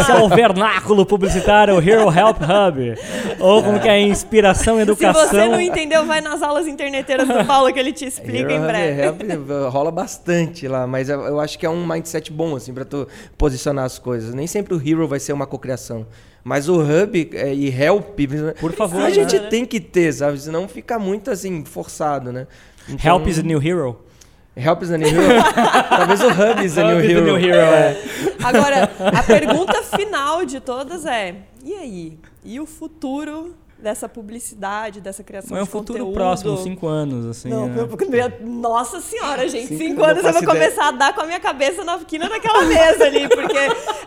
Esse 0.00 0.10
é 0.12 0.14
o 0.16 0.28
vernáculo 0.28 1.04
publicitário, 1.06 1.74
o 1.74 1.80
Hero 1.80 2.10
Help 2.12 2.38
Hub. 2.42 2.94
Ou 3.40 3.62
como 3.62 3.80
que 3.80 3.88
é 3.88 4.00
inspiração, 4.00 4.76
Se 4.76 4.82
educação. 4.82 5.28
você 5.28 5.48
não 5.48 5.60
entendeu, 5.60 6.04
vai 6.06 6.20
nas 6.20 6.42
aulas 6.42 6.66
interneteiras 6.66 7.26
do 7.26 7.44
Paulo 7.44 7.72
que 7.72 7.78
ele 7.78 7.92
te 7.92 8.04
explica 8.04 8.52
em 8.52 8.56
Hero 8.56 8.66
breve. 8.66 9.02
Help 9.02 9.22
rola 9.70 9.90
bastante 9.90 10.66
lá, 10.68 10.75
mas 10.88 11.08
eu, 11.08 11.20
eu 11.20 11.38
acho 11.38 11.56
que 11.56 11.64
é 11.64 11.70
um 11.70 11.86
mindset 11.86 12.32
bom, 12.32 12.56
assim, 12.56 12.74
pra 12.74 12.84
tu 12.84 13.06
posicionar 13.38 13.84
as 13.84 14.00
coisas. 14.00 14.34
Nem 14.34 14.48
sempre 14.48 14.74
o 14.74 14.82
Hero 14.84 15.06
vai 15.06 15.20
ser 15.20 15.32
uma 15.32 15.46
cocriação. 15.46 16.04
Mas 16.42 16.68
o 16.68 16.80
Hub 16.80 17.30
é, 17.34 17.54
e 17.54 17.68
Help, 17.68 18.18
Por 18.58 18.72
favor, 18.72 19.02
a 19.02 19.08
né? 19.08 19.10
gente 19.12 19.38
tem 19.48 19.64
que 19.64 19.80
ter, 19.80 20.12
sabe? 20.12 20.40
Senão 20.40 20.66
fica 20.66 20.98
muito, 20.98 21.30
assim, 21.30 21.64
forçado, 21.64 22.32
né? 22.32 22.48
Então, 22.88 23.16
Help 23.16 23.28
is 23.28 23.38
a 23.38 23.42
new 23.42 23.62
hero. 23.62 23.98
Help 24.56 24.82
is 24.82 24.88
the 24.88 24.96
new 24.96 25.08
hero? 25.08 25.42
Talvez 25.90 26.20
o 26.22 26.28
Hub 26.28 26.64
is 26.64 26.74
the 26.74 26.82
new 26.82 26.96
Hub 26.96 27.04
is 27.04 27.08
the 27.08 27.12
hero. 27.12 27.24
new 27.24 27.38
hero, 27.38 27.60
é. 27.60 28.02
Agora, 28.42 28.90
a 29.14 29.22
pergunta 29.22 29.82
final 29.82 30.46
de 30.46 30.60
todas 30.60 31.04
é: 31.04 31.34
e 31.62 31.74
aí? 31.74 32.18
E 32.42 32.58
o 32.58 32.64
futuro 32.64 33.54
dessa 33.78 34.08
publicidade, 34.08 35.00
dessa 35.00 35.22
criação 35.22 35.50
Mas 35.50 35.60
é 35.60 35.62
um 35.62 35.66
de 35.66 35.70
futuro 35.70 35.98
conteúdo? 35.98 36.14
próximo, 36.14 36.56
cinco 36.58 36.86
anos, 36.86 37.26
assim. 37.26 37.48
Não, 37.48 37.68
né? 37.68 37.86
meu- 38.08 38.30
nossa 38.46 39.00
senhora, 39.00 39.46
gente. 39.48 39.68
Cinco, 39.68 39.78
Cinco, 39.84 40.02
anos 40.04 40.24
eu 40.24 40.32
vou 40.32 40.42
ideia. 40.42 40.46
começar 40.46 40.88
a 40.88 40.90
dar 40.92 41.14
com 41.14 41.20
a 41.20 41.26
minha 41.26 41.38
cabeça 41.40 41.84
na 41.84 41.98
quina 41.98 42.28
daquela 42.28 42.62
mesa 42.64 43.04
ali, 43.04 43.28
porque 43.28 43.58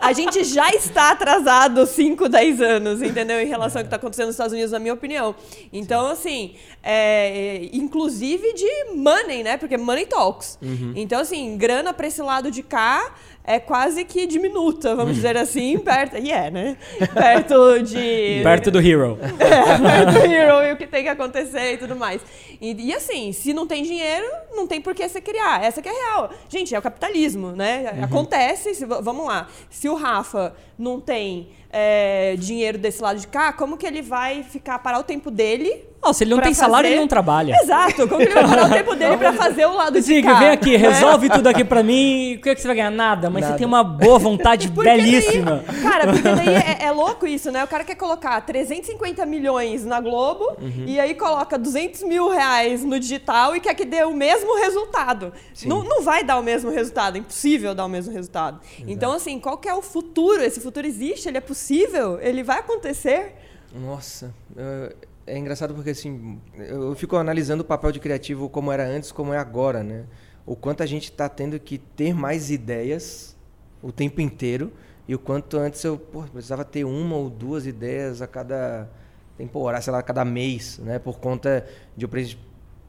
a 0.01 0.11
gente 0.11 0.43
já 0.43 0.69
está 0.71 1.11
atrasado 1.11 1.85
5, 1.85 2.27
10 2.27 2.61
anos, 2.61 3.01
entendeu? 3.01 3.39
Em 3.39 3.47
relação 3.47 3.79
ao 3.79 3.83
que 3.83 3.87
está 3.87 3.97
acontecendo 3.97 4.25
nos 4.27 4.35
Estados 4.35 4.53
Unidos, 4.53 4.71
na 4.71 4.79
minha 4.79 4.93
opinião. 4.93 5.35
Então, 5.71 6.07
assim, 6.07 6.55
é, 6.83 7.69
inclusive 7.71 8.53
de 8.53 8.95
money, 8.95 9.43
né? 9.43 9.57
Porque 9.57 9.77
money 9.77 10.05
talks. 10.05 10.57
Uhum. 10.61 10.93
Então, 10.95 11.21
assim, 11.21 11.55
grana 11.57 11.93
para 11.93 12.07
esse 12.07 12.21
lado 12.21 12.49
de 12.49 12.63
cá 12.63 13.13
é 13.43 13.59
quase 13.59 14.05
que 14.05 14.27
diminuta, 14.27 14.95
vamos 14.95 15.15
dizer 15.15 15.35
assim, 15.35 15.77
perto. 15.79 16.17
E 16.17 16.31
é, 16.31 16.51
né? 16.51 16.77
Perto 17.13 17.81
de. 17.81 18.41
Perto 18.43 18.69
do 18.71 18.79
hero. 18.79 19.17
É, 19.39 20.05
do 20.05 20.17
Hero 20.31 20.63
e 20.67 20.73
o 20.73 20.77
que 20.77 20.85
tem 20.85 21.03
que 21.03 21.09
acontecer 21.09 21.73
e 21.73 21.77
tudo 21.77 21.95
mais. 21.95 22.21
E, 22.61 22.73
e 22.87 22.93
assim, 22.93 23.31
se 23.31 23.53
não 23.53 23.65
tem 23.65 23.83
dinheiro, 23.83 24.25
não 24.53 24.67
tem 24.67 24.79
por 24.81 24.93
que 24.93 25.07
você 25.07 25.19
criar. 25.21 25.63
Essa 25.63 25.81
que 25.81 25.89
é 25.89 25.91
real. 25.91 26.29
Gente, 26.47 26.75
é 26.75 26.79
o 26.79 26.81
capitalismo, 26.81 27.51
né? 27.51 27.91
Uhum. 27.97 28.03
Acontece, 28.03 28.75
se- 28.75 28.85
vamos 28.85 29.25
lá. 29.25 29.47
Se 29.69 29.89
o 29.89 29.95
Rafa 29.95 30.53
não 30.77 30.99
tem 30.99 31.49
é, 31.71 32.35
dinheiro 32.37 32.77
desse 32.77 33.01
lado 33.01 33.19
de 33.19 33.27
cá, 33.27 33.51
como 33.53 33.77
que 33.77 33.87
ele 33.87 34.01
vai 34.01 34.43
ficar 34.43 34.77
parar 34.79 34.99
o 34.99 35.03
tempo 35.03 35.31
dele? 35.31 35.83
Não, 36.01 36.13
se 36.13 36.23
ele 36.23 36.33
não 36.33 36.41
tem 36.41 36.53
salário, 36.53 36.85
fazer- 36.85 36.93
ele 36.93 37.01
não 37.01 37.07
trabalha. 37.07 37.55
Exato, 37.61 38.07
como 38.07 38.17
que 38.19 38.23
ele 38.23 38.33
vai 38.33 38.47
parar 38.47 38.65
o 38.67 38.69
tempo 38.73 38.95
dele 38.95 39.17
pra 39.17 39.33
fazer 39.33 39.65
o 39.65 39.73
lado 39.75 39.93
de 39.95 40.01
Zig, 40.01 40.23
cá? 40.23 40.33
vem 40.39 40.49
aqui, 40.49 40.77
né? 40.77 40.89
resolve 40.89 41.29
tudo 41.29 41.47
aqui 41.47 41.63
pra 41.65 41.83
mim. 41.83 42.35
O 42.35 42.41
que, 42.41 42.49
é 42.49 42.55
que 42.55 42.61
você 42.61 42.67
vai 42.67 42.75
ganhar? 42.77 42.89
Nada, 42.89 43.29
mas 43.29 43.41
Nada. 43.41 43.53
você 43.53 43.57
tem 43.57 43.67
uma 43.67 43.83
boa 43.83 44.17
vontade 44.17 44.69
Porque 44.71 44.89
daí- 44.89 45.01
belíssima. 45.01 45.63
cara, 45.83 46.07
porque 46.07 46.21
daí 46.21 46.55
é, 46.55 46.77
é 46.85 46.91
louco 46.95 47.27
isso, 47.27 47.51
né? 47.51 47.63
O 47.63 47.67
cara 47.67 47.83
quer 47.83 47.95
colocar 47.95 48.39
350 48.41 49.25
milhões 49.25 49.83
na 49.85 49.99
Globo 49.99 50.45
Uhum. 50.61 50.85
e 50.87 50.99
aí 50.99 51.13
coloca 51.15 51.57
200 51.57 52.03
mil 52.03 52.29
reais 52.29 52.83
no 52.83 52.97
digital 52.99 53.55
e 53.55 53.59
quer 53.59 53.73
que 53.73 53.83
dê 53.85 54.03
o 54.03 54.13
mesmo 54.15 54.57
resultado. 54.57 55.33
Não, 55.65 55.83
não 55.83 56.01
vai 56.01 56.23
dar 56.23 56.39
o 56.39 56.43
mesmo 56.43 56.71
resultado, 56.71 57.17
é 57.17 57.19
impossível 57.19 57.75
dar 57.75 57.85
o 57.85 57.89
mesmo 57.89 58.13
resultado. 58.13 58.59
Então, 58.87 59.11
assim, 59.11 59.37
qual 59.39 59.57
que 59.57 59.67
é 59.67 59.73
o 59.73 59.81
futuro? 59.81 60.41
Esse 60.41 60.61
futuro 60.61 60.87
existe? 60.87 61.27
Ele 61.27 61.37
é 61.37 61.41
possível? 61.41 62.17
Ele 62.21 62.41
vai 62.41 62.59
acontecer? 62.59 63.35
Nossa, 63.75 64.33
é- 64.57 64.95
é 65.33 65.37
engraçado 65.37 65.73
porque 65.73 65.91
assim, 65.91 66.39
eu 66.57 66.95
fico 66.95 67.15
analisando 67.15 67.61
o 67.61 67.65
papel 67.65 67.91
de 67.91 67.99
criativo 67.99 68.49
como 68.49 68.71
era 68.71 68.85
antes, 68.85 69.11
como 69.11 69.33
é 69.33 69.37
agora, 69.37 69.83
né? 69.83 70.05
O 70.45 70.55
quanto 70.55 70.81
a 70.81 70.85
gente 70.85 71.05
está 71.05 71.29
tendo 71.29 71.59
que 71.59 71.77
ter 71.77 72.13
mais 72.13 72.49
ideias 72.49 73.35
o 73.81 73.91
tempo 73.91 74.19
inteiro 74.21 74.71
e 75.07 75.15
o 75.15 75.19
quanto 75.19 75.57
antes 75.57 75.83
eu 75.83 75.97
pô, 75.97 76.23
precisava 76.23 76.65
ter 76.65 76.83
uma 76.83 77.15
ou 77.15 77.29
duas 77.29 77.65
ideias 77.65 78.21
a 78.21 78.27
cada 78.27 78.89
temporada, 79.37 79.81
sei 79.81 79.93
lá, 79.93 79.99
a 79.99 80.03
cada 80.03 80.25
mês, 80.25 80.79
né? 80.79 80.99
Por 80.99 81.19
conta 81.19 81.65
de 81.95 82.05
eu 82.05 82.09
pre- 82.09 82.37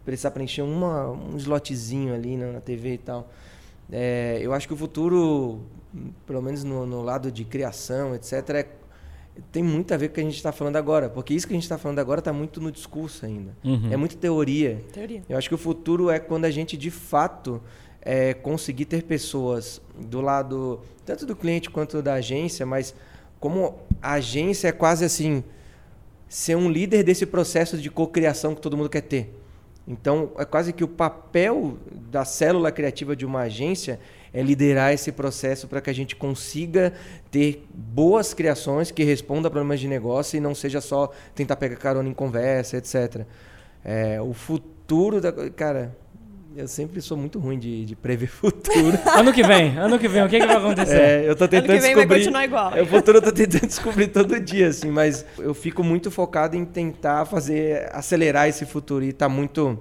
precisar 0.05 0.31
preencher 0.31 0.63
uma, 0.63 1.11
um 1.11 1.37
slotzinho 1.37 2.15
ali 2.15 2.37
na, 2.37 2.53
na 2.53 2.61
TV 2.61 2.95
e 2.95 2.99
tal. 2.99 3.31
É, 3.93 4.39
eu 4.43 4.53
acho 4.53 4.67
que 4.67 4.75
o 4.75 4.77
futuro, 4.77 5.61
pelo 6.27 6.41
menos 6.43 6.65
no, 6.65 6.87
no 6.87 7.03
lado 7.03 7.31
de 7.31 7.45
criação, 7.45 8.15
etc., 8.15 8.51
é 8.51 8.67
tem 9.53 9.63
muito 9.63 9.93
a 9.93 9.97
ver 9.97 10.09
com 10.09 10.13
o 10.13 10.15
que 10.15 10.21
a 10.21 10.25
gente 10.25 10.37
está 10.37 10.53
falando 10.53 10.77
agora, 10.77 11.09
porque 11.09 11.35
isso 11.35 11.47
que 11.47 11.53
a 11.53 11.57
gente 11.57 11.65
está 11.65 11.79
falando 11.79 11.99
agora 11.99 12.21
está 12.21 12.33
muito 12.33 12.61
no 12.61 12.71
discurso 12.71 13.27
ainda. 13.27 13.57
Uhum. 13.65 13.93
É 13.93 13.97
muito 13.97 14.17
teoria. 14.17 14.83
Teoria. 14.93 15.23
Eu 15.29 15.37
acho 15.37 15.49
que 15.49 15.55
o 15.55 15.59
futuro 15.59 16.11
é 16.11 16.19
quando 16.19 16.45
a 16.45 16.51
gente 16.51 16.77
de 16.77 16.91
fato 16.91 17.61
é 18.03 18.33
conseguir 18.33 18.87
ter 18.87 19.03
pessoas 19.03 19.81
do 19.99 20.21
lado 20.21 20.81
tanto 21.05 21.27
do 21.27 21.37
cliente 21.37 21.69
quanto 21.71 22.01
da 22.01 22.15
agência, 22.15 22.65
mas 22.65 22.95
como 23.39 23.79
a 24.01 24.13
agência 24.13 24.69
é 24.69 24.73
quase 24.73 25.05
assim 25.05 25.43
ser 26.29 26.57
um 26.57 26.71
líder 26.71 27.03
desse 27.03 27.27
processo 27.27 27.77
de 27.77 27.91
cocriação 27.91 28.55
que 28.55 28.61
todo 28.61 28.77
mundo 28.77 28.89
quer 28.89 29.03
ter. 29.03 29.35
Então, 29.87 30.31
é 30.39 30.45
quase 30.45 30.73
que 30.73 30.85
o 30.85 30.89
papel 30.89 31.77
da 32.11 32.25
célula 32.25 32.71
criativa 32.71 33.17
de 33.17 33.27
uma 33.27 33.41
agência 33.41 33.99
é 34.33 34.43
liderar 34.43 34.93
esse 34.93 35.11
processo 35.11 35.67
para 35.67 35.81
que 35.81 35.91
a 35.91 35.93
gente 35.93 36.15
consiga 36.15 36.93
ter 37.31 37.67
boas 37.73 38.33
criações 38.33 38.91
que 38.91 39.03
respondam 39.03 39.49
a 39.49 39.51
problemas 39.51 39.81
de 39.81 39.89
negócio 39.89 40.37
e 40.37 40.41
não 40.41 40.55
seja 40.55 40.81
só 40.81 41.11
tentar 41.35 41.57
pegar 41.57 41.77
carona 41.77 42.09
em 42.09 42.15
conversa, 42.15 42.77
etc. 42.77 43.25
É, 43.85 44.21
o 44.21 44.33
futuro 44.33 45.21
da. 45.21 45.33
Cara, 45.51 45.97
eu 46.57 46.67
sempre 46.67 47.01
sou 47.01 47.17
muito 47.17 47.39
ruim 47.39 47.59
de, 47.59 47.85
de 47.85 47.97
prever 47.97 48.27
futuro. 48.29 48.99
ano 49.15 49.33
que 49.33 49.43
vem, 49.43 49.79
ano 49.79 49.99
que 49.99 50.09
vem, 50.09 50.23
o 50.23 50.29
que, 50.29 50.41
que 50.41 50.47
vai 50.47 50.57
acontecer? 50.57 51.01
É, 51.01 51.29
eu 51.29 51.37
tô 51.37 51.47
tentando 51.47 51.71
ano 51.71 51.81
que 51.81 51.87
vem 51.87 51.95
descobrir. 51.95 52.07
Vai 52.07 52.19
continuar 52.19 52.45
igual. 52.45 52.77
É, 52.77 52.83
o 52.83 52.87
futuro 52.87 53.19
eu 53.19 53.23
tô 53.23 53.33
tentando 53.33 53.67
descobrir 53.67 54.09
todo 54.09 54.41
dia, 54.41 54.69
assim, 54.69 54.91
mas 54.91 55.25
eu 55.39 55.55
fico 55.55 55.83
muito 55.85 56.11
focado 56.11 56.57
em 56.57 56.65
tentar 56.65 57.25
fazer, 57.25 57.89
acelerar 57.93 58.49
esse 58.49 58.67
futuro 58.67 59.05
e 59.05 59.13
tá 59.13 59.29
muito. 59.29 59.79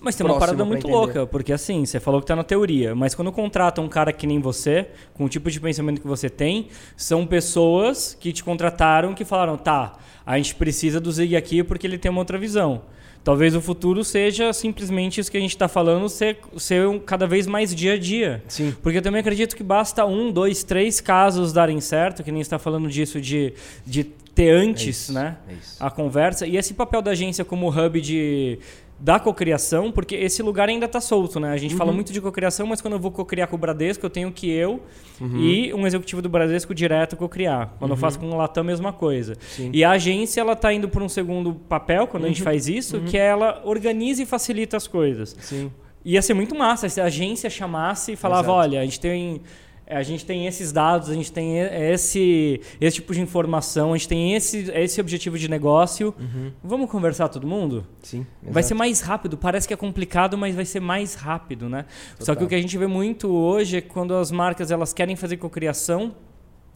Mas 0.00 0.14
tem 0.14 0.24
uma 0.24 0.38
parada 0.38 0.64
muito 0.64 0.86
louca, 0.86 1.26
porque 1.26 1.52
assim, 1.52 1.84
você 1.84 1.98
falou 1.98 2.20
que 2.20 2.26
tá 2.26 2.36
na 2.36 2.44
teoria, 2.44 2.94
mas 2.94 3.14
quando 3.14 3.32
contrata 3.32 3.80
um 3.80 3.88
cara 3.88 4.12
que 4.12 4.26
nem 4.26 4.38
você, 4.38 4.88
com 5.14 5.24
o 5.24 5.28
tipo 5.28 5.50
de 5.50 5.58
pensamento 5.60 6.00
que 6.00 6.06
você 6.06 6.30
tem, 6.30 6.68
são 6.96 7.26
pessoas 7.26 8.16
que 8.18 8.32
te 8.32 8.44
contrataram 8.44 9.14
que 9.14 9.24
falaram, 9.24 9.56
tá, 9.56 9.94
a 10.24 10.36
gente 10.36 10.54
precisa 10.54 11.00
do 11.00 11.10
Zig 11.10 11.34
aqui 11.34 11.64
porque 11.64 11.86
ele 11.86 11.98
tem 11.98 12.10
uma 12.10 12.20
outra 12.20 12.38
visão. 12.38 12.82
Talvez 13.24 13.54
o 13.54 13.60
futuro 13.60 14.02
seja 14.02 14.52
simplesmente 14.52 15.20
isso 15.20 15.30
que 15.30 15.36
a 15.36 15.40
gente 15.40 15.50
está 15.50 15.68
falando, 15.68 16.08
ser, 16.08 16.38
ser 16.56 16.88
um, 16.88 16.98
cada 16.98 17.26
vez 17.26 17.46
mais 17.46 17.72
dia 17.74 17.94
a 17.94 17.98
dia. 17.98 18.42
Sim. 18.48 18.74
Porque 18.82 18.98
eu 18.98 19.02
também 19.02 19.20
acredito 19.20 19.54
que 19.54 19.62
basta 19.62 20.04
um, 20.04 20.32
dois, 20.32 20.64
três 20.64 21.00
casos 21.00 21.52
darem 21.52 21.80
certo, 21.80 22.24
que 22.24 22.32
nem 22.32 22.40
está 22.40 22.58
falando 22.58 22.88
disso 22.88 23.20
de, 23.20 23.52
de 23.86 24.04
ter 24.34 24.50
antes 24.50 24.86
é 24.86 24.90
isso, 24.90 25.12
né, 25.12 25.36
é 25.48 25.54
a 25.78 25.90
conversa. 25.90 26.46
E 26.46 26.56
esse 26.56 26.74
papel 26.74 27.00
da 27.00 27.12
agência 27.12 27.44
como 27.44 27.68
hub 27.68 28.00
de 28.00 28.58
da 29.02 29.18
cocriação, 29.18 29.90
porque 29.90 30.14
esse 30.14 30.44
lugar 30.44 30.68
ainda 30.68 30.86
está 30.86 31.00
solto, 31.00 31.40
né? 31.40 31.50
A 31.50 31.56
gente 31.56 31.72
uhum. 31.72 31.78
fala 31.78 31.90
muito 31.90 32.12
de 32.12 32.20
cocriação, 32.20 32.68
mas 32.68 32.80
quando 32.80 32.92
eu 32.92 33.00
vou 33.00 33.10
cocriar 33.10 33.48
com 33.48 33.56
o 33.56 33.58
Bradesco, 33.58 34.06
eu 34.06 34.10
tenho 34.10 34.30
que 34.30 34.48
eu 34.48 34.80
uhum. 35.20 35.40
e 35.40 35.74
um 35.74 35.84
executivo 35.84 36.22
do 36.22 36.28
Bradesco 36.28 36.72
direto 36.72 37.16
cocriar. 37.16 37.74
Quando 37.80 37.90
uhum. 37.90 37.96
eu 37.96 38.00
faço 38.00 38.20
com 38.20 38.30
o 38.30 38.36
Latam, 38.36 38.60
a 38.60 38.64
mesma 38.64 38.92
coisa. 38.92 39.34
Sim. 39.40 39.70
E 39.74 39.82
a 39.82 39.90
agência, 39.90 40.40
ela 40.40 40.52
está 40.52 40.72
indo 40.72 40.88
por 40.88 41.02
um 41.02 41.08
segundo 41.08 41.52
papel, 41.52 42.06
quando 42.06 42.26
a 42.26 42.28
gente 42.28 42.42
uhum. 42.42 42.44
faz 42.44 42.68
isso, 42.68 42.98
uhum. 42.98 43.04
que 43.06 43.18
é 43.18 43.26
ela 43.26 43.60
organiza 43.64 44.22
e 44.22 44.26
facilita 44.26 44.76
as 44.76 44.86
coisas. 44.86 45.36
Sim. 45.40 45.72
Ia 46.04 46.22
ser 46.22 46.34
muito 46.34 46.54
massa 46.54 46.88
se 46.88 47.00
a 47.00 47.04
agência 47.06 47.50
chamasse 47.50 48.12
e 48.12 48.16
falava, 48.16 48.52
Exato. 48.52 48.56
olha, 48.56 48.80
a 48.80 48.84
gente 48.84 49.00
tem 49.00 49.40
a 49.92 50.02
gente 50.02 50.24
tem 50.24 50.46
esses 50.46 50.72
dados, 50.72 51.08
a 51.10 51.14
gente 51.14 51.30
tem 51.30 51.58
esse, 51.58 52.60
esse 52.80 52.96
tipo 52.96 53.12
de 53.12 53.20
informação, 53.20 53.92
a 53.92 53.96
gente 53.96 54.08
tem 54.08 54.34
esse, 54.34 54.70
esse 54.74 55.00
objetivo 55.00 55.38
de 55.38 55.48
negócio. 55.48 56.14
Uhum. 56.18 56.52
Vamos 56.62 56.90
conversar 56.90 57.28
todo 57.28 57.46
mundo? 57.46 57.86
Sim. 58.02 58.26
Exato. 58.42 58.52
Vai 58.52 58.62
ser 58.62 58.74
mais 58.74 59.00
rápido. 59.00 59.36
Parece 59.36 59.68
que 59.68 59.74
é 59.74 59.76
complicado, 59.76 60.36
mas 60.36 60.54
vai 60.54 60.64
ser 60.64 60.80
mais 60.80 61.14
rápido, 61.14 61.68
né? 61.68 61.84
Total. 62.12 62.26
Só 62.26 62.34
que 62.34 62.44
o 62.44 62.48
que 62.48 62.54
a 62.54 62.60
gente 62.60 62.76
vê 62.76 62.86
muito 62.86 63.28
hoje 63.28 63.78
é 63.78 63.80
quando 63.80 64.14
as 64.14 64.30
marcas 64.30 64.70
elas 64.70 64.92
querem 64.92 65.16
fazer 65.16 65.36
cocriação, 65.36 66.14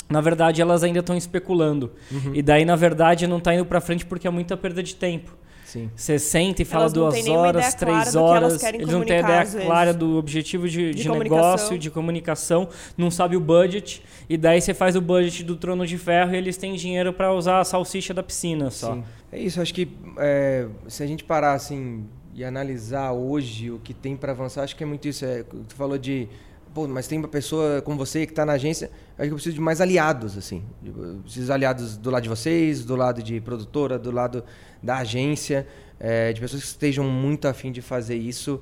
na 0.09 0.21
verdade 0.21 0.61
elas 0.63 0.85
ainda 0.85 1.01
estão 1.01 1.17
especulando. 1.17 1.93
Uhum. 2.11 2.35
E 2.35 2.43
daí, 2.43 2.65
na 2.65 2.77
verdade, 2.77 3.27
não 3.27 3.39
está 3.39 3.55
indo 3.55 3.65
para 3.65 3.81
frente 3.81 4.05
porque 4.05 4.27
é 4.27 4.31
muita 4.31 4.57
perda 4.57 4.83
de 4.83 4.95
tempo. 4.95 5.37
Sim. 5.77 5.91
Você 5.95 6.19
senta 6.19 6.63
e 6.63 6.65
fala 6.65 6.89
duas 6.89 7.29
horas, 7.29 7.75
três 7.75 8.17
horas. 8.17 8.63
Eles 8.63 8.89
não 8.89 9.05
têm 9.05 9.21
ideia 9.21 9.45
clara 9.45 9.93
do 9.93 10.17
objetivo 10.17 10.67
de, 10.67 10.95
de, 10.95 11.03
de 11.03 11.09
negócio, 11.11 11.79
de 11.79 11.91
comunicação, 11.91 12.69
não 12.97 13.11
sabe 13.11 13.37
o 13.37 13.41
budget. 13.41 14.03
E 14.29 14.39
daí 14.39 14.61
você 14.61 14.73
faz 14.73 14.97
o 14.97 15.01
budget 15.01 15.45
do 15.45 15.55
trono 15.55 15.87
de 15.87 15.99
ferro 15.99 16.35
e 16.35 16.39
eles 16.39 16.57
têm 16.57 16.75
dinheiro 16.75 17.13
para 17.13 17.33
usar 17.33 17.61
a 17.61 17.65
salsicha 17.65 18.15
da 18.15 18.23
piscina 18.23 18.71
só. 18.71 18.95
Sim. 18.95 19.05
É 19.31 19.39
isso, 19.39 19.61
acho 19.61 19.75
que 19.75 19.89
é, 20.19 20.67
se 20.89 21.03
a 21.03 21.07
gente 21.07 21.25
parar 21.25 21.53
assim 21.53 22.07
e 22.35 22.45
analisar 22.45 23.13
hoje 23.13 23.71
o 23.71 23.79
que 23.79 23.93
tem 23.93 24.17
para 24.17 24.33
avançar, 24.33 24.63
acho 24.63 24.77
que 24.77 24.83
é 24.83 24.87
muito 24.87 25.07
isso. 25.07 25.25
É, 25.25 25.43
tu 25.43 25.75
falou 25.75 25.99
de 25.99 26.29
pô, 26.77 26.87
mas 26.87 27.09
tem 27.09 27.19
uma 27.19 27.27
pessoa 27.27 27.81
como 27.81 27.97
você 27.97 28.27
que 28.27 28.33
está 28.33 28.45
na 28.45 28.53
agência, 28.53 28.91
acho 29.17 29.29
que 29.29 29.33
eu 29.33 29.37
preciso 29.37 29.55
de 29.55 29.63
mais 29.63 29.81
aliados, 29.81 30.37
assim. 30.37 30.63
Eu 30.85 31.21
preciso 31.23 31.47
de 31.47 31.53
aliados 31.53 31.97
do 31.97 32.11
lado 32.11 32.25
de 32.25 32.29
vocês, 32.29 32.85
do 32.85 32.95
lado 32.95 33.23
de 33.23 33.41
produtora, 33.41 33.99
do 33.99 34.11
lado 34.11 34.45
da 34.83 34.99
agência, 34.99 35.67
é, 35.99 36.35
de 36.35 36.39
pessoas 36.39 36.61
que 36.61 36.69
estejam 36.69 37.03
muito 37.03 37.49
afim 37.49 37.73
de 37.73 37.81
fazer 37.81 38.17
isso. 38.17 38.61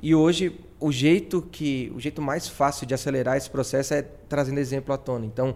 E 0.00 0.14
hoje 0.14 0.60
o 0.78 0.92
jeito 0.92 1.42
que, 1.42 1.92
o 1.92 1.98
jeito 1.98 2.22
mais 2.22 2.46
fácil 2.46 2.86
de 2.86 2.94
acelerar 2.94 3.36
esse 3.36 3.50
processo 3.50 3.94
é 3.94 4.02
trazendo 4.28 4.60
exemplo 4.60 4.94
à 4.94 4.96
tona. 4.96 5.26
Então, 5.26 5.52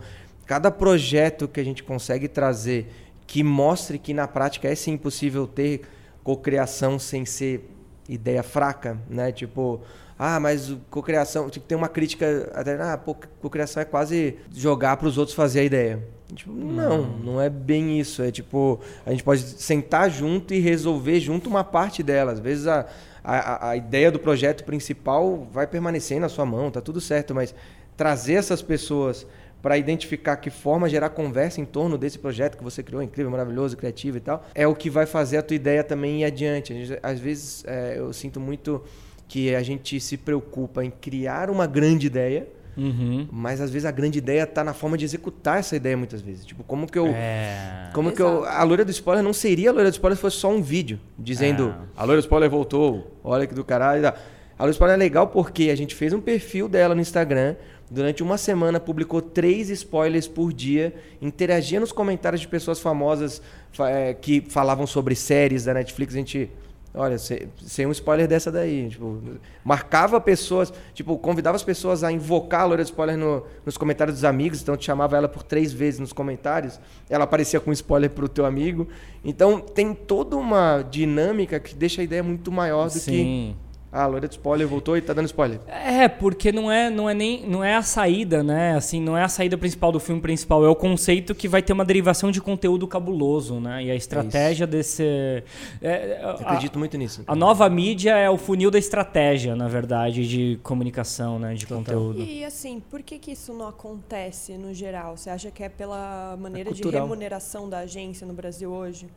cada 0.47 0.69
projeto 0.69 1.47
que 1.47 1.61
a 1.61 1.65
gente 1.65 1.85
consegue 1.85 2.27
trazer 2.27 2.89
que 3.25 3.45
mostre 3.45 4.01
que 4.01 4.13
na 4.13 4.27
prática 4.27 4.67
é 4.67 4.75
sim 4.75 4.97
possível 4.97 5.47
ter 5.47 5.83
cocriação 6.25 6.99
sem 6.99 7.25
ser 7.25 7.71
ideia 8.09 8.43
fraca, 8.43 8.99
né? 9.09 9.31
Tipo, 9.31 9.81
ah, 10.23 10.39
mas 10.39 10.77
cocriação, 10.91 11.49
tem 11.49 11.79
uma 11.79 11.89
crítica 11.89 12.53
até, 12.55 12.75
ah, 12.75 12.99
pô, 12.99 13.17
cocriação 13.41 13.81
é 13.81 13.87
quase 13.87 14.37
jogar 14.55 14.99
para 14.99 15.09
os 15.09 15.17
outros 15.17 15.35
fazer 15.35 15.61
a 15.61 15.65
ideia. 15.65 16.07
Tipo, 16.35 16.53
não, 16.53 17.07
não 17.07 17.41
é 17.41 17.49
bem 17.49 17.99
isso. 17.99 18.23
É 18.23 18.31
tipo, 18.31 18.79
a 19.07 19.13
gente 19.13 19.25
pode 19.25 19.41
sentar 19.41 20.11
junto 20.11 20.53
e 20.53 20.59
resolver 20.59 21.19
junto 21.21 21.49
uma 21.49 21.65
parte 21.65 22.03
dela. 22.03 22.33
Às 22.33 22.39
vezes 22.39 22.67
a, 22.67 22.87
a, 23.25 23.71
a 23.71 23.77
ideia 23.79 24.13
do 24.13 24.19
projeto 24.19 24.63
principal 24.63 25.49
vai 25.51 25.67
permanecer 25.67 26.21
na 26.21 26.29
sua 26.29 26.45
mão, 26.45 26.71
tá 26.71 26.83
tudo 26.83 27.01
certo, 27.01 27.35
mas 27.35 27.55
trazer 27.97 28.35
essas 28.35 28.61
pessoas 28.61 29.27
para 29.63 29.79
identificar 29.79 30.37
que 30.37 30.51
forma 30.51 30.87
gerar 30.87 31.09
conversa 31.09 31.63
em 31.63 31.65
torno 31.65 31.97
desse 31.97 32.19
projeto 32.19 32.59
que 32.59 32.65
você 32.65 32.83
criou, 32.83 33.03
incrível, 33.03 33.31
maravilhoso, 33.31 33.75
criativo 33.75 34.19
e 34.19 34.21
tal, 34.21 34.45
é 34.55 34.67
o 34.67 34.75
que 34.75 34.91
vai 34.91 35.07
fazer 35.07 35.39
a 35.39 35.43
tua 35.43 35.55
ideia 35.55 35.83
também 35.83 36.21
ir 36.21 36.25
adiante. 36.27 36.99
Às 37.03 37.19
vezes 37.19 37.65
é, 37.67 37.95
eu 37.97 38.13
sinto 38.13 38.39
muito 38.39 38.83
que 39.31 39.55
a 39.55 39.63
gente 39.63 40.01
se 40.01 40.17
preocupa 40.17 40.85
em 40.85 40.91
criar 40.91 41.51
uma 41.51 41.65
grande 41.65 42.09
ideia, 42.09 42.49
uhum. 42.77 43.29
mas 43.31 43.61
às 43.61 43.71
vezes 43.71 43.87
a 43.87 43.93
grande 43.93 44.19
ideia 44.19 44.43
está 44.43 44.65
na 44.65 44.75
forma 44.75 44.99
de 44.99 45.05
executar 45.05 45.61
essa 45.61 45.77
ideia 45.77 45.97
muitas 45.97 46.21
vezes. 46.21 46.45
Tipo, 46.45 46.65
como 46.65 46.85
que 46.85 46.99
eu. 46.99 47.07
É... 47.07 47.91
Como 47.95 48.09
Exato. 48.09 48.17
que 48.17 48.23
eu. 48.23 48.45
A 48.45 48.65
loira 48.65 48.85
do 48.85 48.91
spoiler 48.91 49.23
não 49.23 49.33
seria 49.33 49.71
a 49.71 49.73
loira 49.73 49.89
do 49.89 49.93
spoiler 49.93 50.17
se 50.17 50.21
fosse 50.21 50.37
só 50.37 50.51
um 50.51 50.61
vídeo 50.61 50.99
dizendo 51.17 51.69
é. 51.69 51.75
a 51.97 52.03
loira 52.03 52.21
do 52.21 52.25
spoiler 52.25 52.51
voltou, 52.51 53.17
olha 53.23 53.47
que 53.47 53.55
do 53.55 53.65
caralho. 53.65 54.09
A 54.09 54.13
loira 54.59 54.73
do 54.73 54.73
spoiler 54.73 54.97
é 54.97 54.99
legal 54.99 55.29
porque 55.29 55.71
a 55.71 55.77
gente 55.77 55.95
fez 55.95 56.13
um 56.13 56.21
perfil 56.21 56.69
dela 56.69 56.93
no 56.93 57.01
Instagram. 57.01 57.55
Durante 57.89 58.25
uma 58.25 58.37
semana 58.37 58.81
publicou 58.81 59.23
três 59.23 59.71
spoilers 59.71 60.27
por 60.27 60.53
dia, 60.53 60.93
interagia 61.23 61.79
nos 61.79 61.93
comentários 61.93 62.41
de 62.41 62.49
pessoas 62.49 62.81
famosas 62.81 63.41
é, 63.79 64.13
que 64.13 64.41
falavam 64.41 64.89
sobre 64.89 65.15
séries 65.15 65.65
da 65.65 65.75
Netflix. 65.75 66.15
A 66.15 66.19
gente 66.19 66.51
Olha, 66.93 67.17
sem 67.19 67.87
um 67.87 67.93
spoiler 67.93 68.27
dessa 68.27 68.51
daí. 68.51 68.89
Tipo, 68.89 69.23
marcava 69.65 70.21
pessoas, 70.21 70.73
tipo, 70.93 71.17
convidava 71.19 71.55
as 71.55 71.63
pessoas 71.63 72.03
a 72.03 72.11
invocar 72.11 72.63
a 72.63 72.65
loira 72.65 72.83
de 72.83 72.91
spoiler 72.91 73.17
no, 73.17 73.45
nos 73.65 73.77
comentários 73.77 74.17
dos 74.17 74.25
amigos, 74.25 74.61
então 74.61 74.77
te 74.77 74.87
chamava 74.87 75.17
ela 75.17 75.29
por 75.29 75.45
três 75.45 75.73
vezes 75.73 76.01
nos 76.01 76.13
comentários, 76.13 76.81
ela 77.09 77.25
aparecia 77.25 77.61
com 77.61 77.71
spoiler 77.73 78.11
pro 78.11 78.29
teu 78.29 78.45
amigo. 78.45 78.89
Então 79.25 79.61
tem 79.61 79.95
toda 79.95 80.37
uma 80.37 80.83
dinâmica 80.83 81.61
que 81.61 81.77
deixa 81.77 82.01
a 82.01 82.05
ideia 82.05 82.25
muito 82.25 82.51
maior 82.51 82.87
do 82.87 82.99
Sim. 82.99 83.55
que 83.55 83.70
ah, 83.93 84.05
a 84.05 84.07
loira 84.07 84.29
de 84.29 84.35
spoiler 84.35 84.69
voltou 84.69 84.97
e 84.97 85.01
tá 85.03 85.13
dando 85.13 85.27
spoiler. 85.27 85.61
É, 85.67 86.07
porque 86.07 86.53
não 86.53 86.71
é, 86.71 86.89
não 86.89 87.11
é 87.11 87.15
nem 87.15 87.45
não 87.47 87.65
é 87.65 87.75
a 87.75 87.83
saída, 87.83 88.41
né? 88.41 88.77
Assim, 88.77 89.01
não 89.01 89.17
é 89.17 89.25
a 89.25 89.29
saída 89.29 89.59
principal 89.59 89.91
do 89.91 89.99
filme 89.99 90.21
principal, 90.21 90.65
é 90.65 90.69
o 90.69 90.77
conceito 90.77 91.35
que 91.35 91.49
vai 91.49 91.61
ter 91.61 91.73
uma 91.73 91.85
derivação 91.85 92.31
de 92.31 92.41
conteúdo 92.41 92.87
cabuloso, 92.87 93.59
né? 93.59 93.85
E 93.85 93.91
a 93.91 93.95
estratégia 93.97 94.65
é 94.65 94.67
desse 94.67 95.43
é, 95.83 96.21
Eu 96.23 96.31
acredito 96.31 96.79
muito 96.79 96.97
nisso. 96.97 97.25
A 97.27 97.35
nova 97.35 97.69
mídia 97.69 98.17
é 98.17 98.31
o 98.31 98.37
funil 98.37 98.71
da 98.71 98.79
estratégia, 98.79 99.57
na 99.57 99.67
verdade, 99.67 100.27
de 100.27 100.61
comunicação, 100.63 101.39
né, 101.39 101.55
de 101.55 101.67
Total. 101.67 101.79
conteúdo. 101.79 102.23
E 102.23 102.45
assim, 102.45 102.81
por 102.91 103.03
que 103.03 103.19
que 103.19 103.33
isso 103.33 103.53
não 103.53 103.67
acontece 103.67 104.53
no 104.53 104.73
geral? 104.73 105.17
Você 105.17 105.31
acha 105.31 105.51
que 105.51 105.65
é 105.65 105.69
pela 105.69 106.37
maneira 106.41 106.71
é 106.71 106.73
de 106.73 106.89
remuneração 106.89 107.69
da 107.69 107.79
agência 107.79 108.25
no 108.25 108.35
Brasil 108.35 108.71
hoje? 108.71 109.09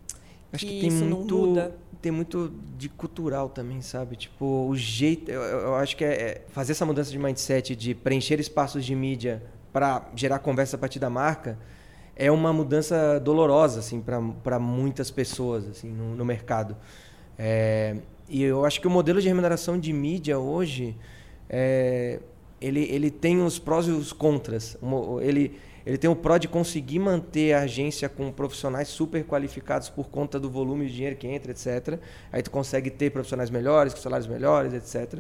Acho 0.54 0.66
que, 0.66 0.80
que 0.80 0.88
tem 0.88 0.92
muito, 0.92 1.72
tem 2.02 2.12
muito 2.12 2.54
de 2.78 2.88
cultural 2.88 3.50
também, 3.50 3.82
sabe? 3.82 4.16
Tipo, 4.16 4.68
o 4.70 4.76
jeito, 4.76 5.32
eu, 5.32 5.42
eu 5.42 5.76
acho 5.76 5.98
que 5.98 6.06
é, 6.06 6.14
é, 6.14 6.42
fazer 6.50 6.74
essa 6.74 6.86
mudança 6.86 7.10
de 7.10 7.18
mindset 7.18 7.76
de 7.76 7.96
preencher 7.96 8.40
espaços 8.40 8.86
de 8.86 8.96
mídia 8.96 9.44
para 9.72 10.08
gerar 10.16 10.40
conversa 10.40 10.76
a 10.76 10.80
partir 10.80 11.00
da 11.00 11.10
marca 11.10 11.58
é 12.16 12.32
uma 12.32 12.54
mudança 12.54 13.20
dolorosa 13.20 13.80
assim 13.80 14.00
para 14.00 14.60
muitas 14.60 15.10
pessoas 15.10 15.68
assim 15.68 15.90
no, 15.90 16.16
no 16.16 16.24
mercado. 16.24 16.78
É, 17.38 17.98
e 18.30 18.44
eu 18.44 18.64
acho 18.64 18.80
que 18.80 18.88
o 18.88 18.92
modelo 18.92 19.20
de 19.20 19.28
remuneração 19.28 19.80
de 19.80 19.92
mídia 19.92 20.38
hoje 20.38 20.96
é, 21.50 22.20
ele, 22.62 22.82
ele 22.92 23.12
tem 23.12 23.42
os 23.42 23.60
prós 23.60 23.88
e 23.88 23.92
os 23.92 24.14
contras. 24.14 24.78
Ele 25.22 25.60
ele 25.86 25.98
tem 25.98 26.10
o 26.10 26.16
pró 26.16 26.38
de 26.38 26.48
conseguir 26.48 27.00
manter 27.00 27.54
a 27.54 27.62
agência 27.62 28.08
com 28.08 28.32
profissionais 28.32 28.88
super 28.88 29.24
qualificados 29.26 29.90
por 29.90 30.10
conta 30.10 30.40
do 30.40 30.50
volume 30.50 30.88
de 30.88 30.94
dinheiro 30.94 31.16
que 31.16 31.28
entra, 31.28 31.52
etc. 31.52 32.00
Aí 32.32 32.42
tu 32.42 32.50
consegue 32.50 32.90
ter 32.90 33.10
profissionais 33.10 33.50
melhores, 33.50 33.94
com 33.94 34.00
salários 34.00 34.28
melhores, 34.28 34.74
etc. 34.74 35.20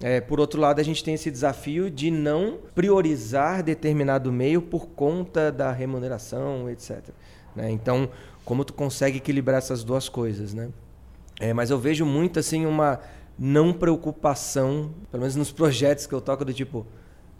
É, 0.00 0.20
por 0.20 0.40
outro 0.40 0.60
lado, 0.60 0.80
a 0.80 0.82
gente 0.82 1.04
tem 1.04 1.14
esse 1.14 1.30
desafio 1.30 1.88
de 1.88 2.10
não 2.10 2.58
priorizar 2.74 3.62
determinado 3.62 4.32
meio 4.32 4.60
por 4.60 4.88
conta 4.88 5.52
da 5.52 5.70
remuneração, 5.70 6.68
etc. 6.68 7.10
Né? 7.54 7.70
Então, 7.70 8.10
como 8.44 8.64
tu 8.64 8.72
consegue 8.72 9.18
equilibrar 9.18 9.58
essas 9.58 9.84
duas 9.84 10.08
coisas, 10.08 10.52
né? 10.52 10.70
É, 11.38 11.52
mas 11.52 11.70
eu 11.70 11.78
vejo 11.78 12.04
muito 12.04 12.38
assim 12.38 12.66
uma 12.66 13.00
não 13.38 13.72
preocupação, 13.72 14.90
pelo 15.10 15.22
menos 15.22 15.36
nos 15.36 15.52
projetos 15.52 16.06
que 16.06 16.12
eu 16.14 16.20
toco 16.20 16.44
do 16.44 16.52
tipo, 16.52 16.86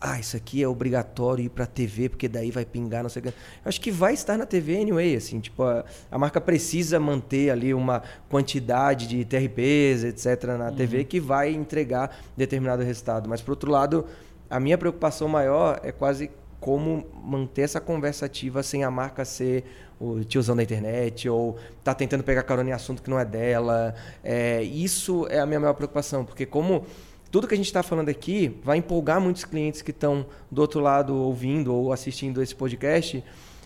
ah, 0.04 0.18
isso 0.18 0.36
aqui 0.36 0.60
é 0.60 0.66
obrigatório 0.66 1.44
ir 1.44 1.48
para 1.48 1.64
TV 1.64 2.08
porque 2.08 2.28
daí 2.28 2.50
vai 2.50 2.64
pingar, 2.64 3.04
não 3.04 3.08
sei 3.08 3.20
o 3.20 3.22
que. 3.22 3.28
Eu 3.28 3.34
acho 3.64 3.80
que 3.80 3.92
vai 3.92 4.12
estar 4.12 4.36
na 4.36 4.44
TV 4.44 4.76
anyway, 4.80 5.14
assim, 5.14 5.38
tipo, 5.38 5.62
a, 5.62 5.84
a 6.10 6.18
marca 6.18 6.40
precisa 6.40 6.98
manter 6.98 7.50
ali 7.50 7.72
uma 7.72 8.02
quantidade 8.28 9.06
de 9.06 9.24
TRPs, 9.24 10.02
etc, 10.02 10.44
na 10.58 10.70
uhum. 10.70 10.74
TV 10.74 11.04
que 11.04 11.20
vai 11.20 11.52
entregar 11.52 12.18
determinado 12.36 12.82
resultado. 12.82 13.28
Mas 13.28 13.40
por 13.40 13.52
outro 13.52 13.70
lado, 13.70 14.04
a 14.50 14.58
minha 14.58 14.76
preocupação 14.76 15.28
maior 15.28 15.80
é 15.84 15.92
quase 15.92 16.32
como 16.58 17.06
manter 17.22 17.62
essa 17.62 17.80
conversa 17.80 18.26
ativa 18.26 18.62
sem 18.62 18.82
a 18.82 18.90
marca 18.90 19.24
ser 19.24 19.64
o 20.00 20.24
tiozão 20.24 20.56
da 20.56 20.64
internet 20.64 21.28
ou 21.28 21.56
tá 21.84 21.94
tentando 21.94 22.24
pegar 22.24 22.42
carona 22.42 22.70
em 22.70 22.72
assunto 22.72 23.02
que 23.02 23.08
não 23.08 23.20
é 23.20 23.24
dela. 23.24 23.94
É, 24.24 24.62
isso 24.62 25.28
é 25.30 25.38
a 25.38 25.46
minha 25.46 25.60
maior 25.60 25.74
preocupação, 25.74 26.24
porque 26.24 26.44
como 26.44 26.84
tudo 27.32 27.48
que 27.48 27.54
a 27.54 27.56
gente 27.56 27.66
está 27.66 27.82
falando 27.82 28.10
aqui 28.10 28.60
vai 28.62 28.76
empolgar 28.76 29.18
muitos 29.18 29.42
clientes 29.42 29.80
que 29.80 29.90
estão 29.90 30.26
do 30.50 30.60
outro 30.60 30.80
lado 30.80 31.16
ouvindo 31.16 31.74
ou 31.74 31.90
assistindo 31.90 32.42
esse 32.42 32.54
podcast 32.54 33.24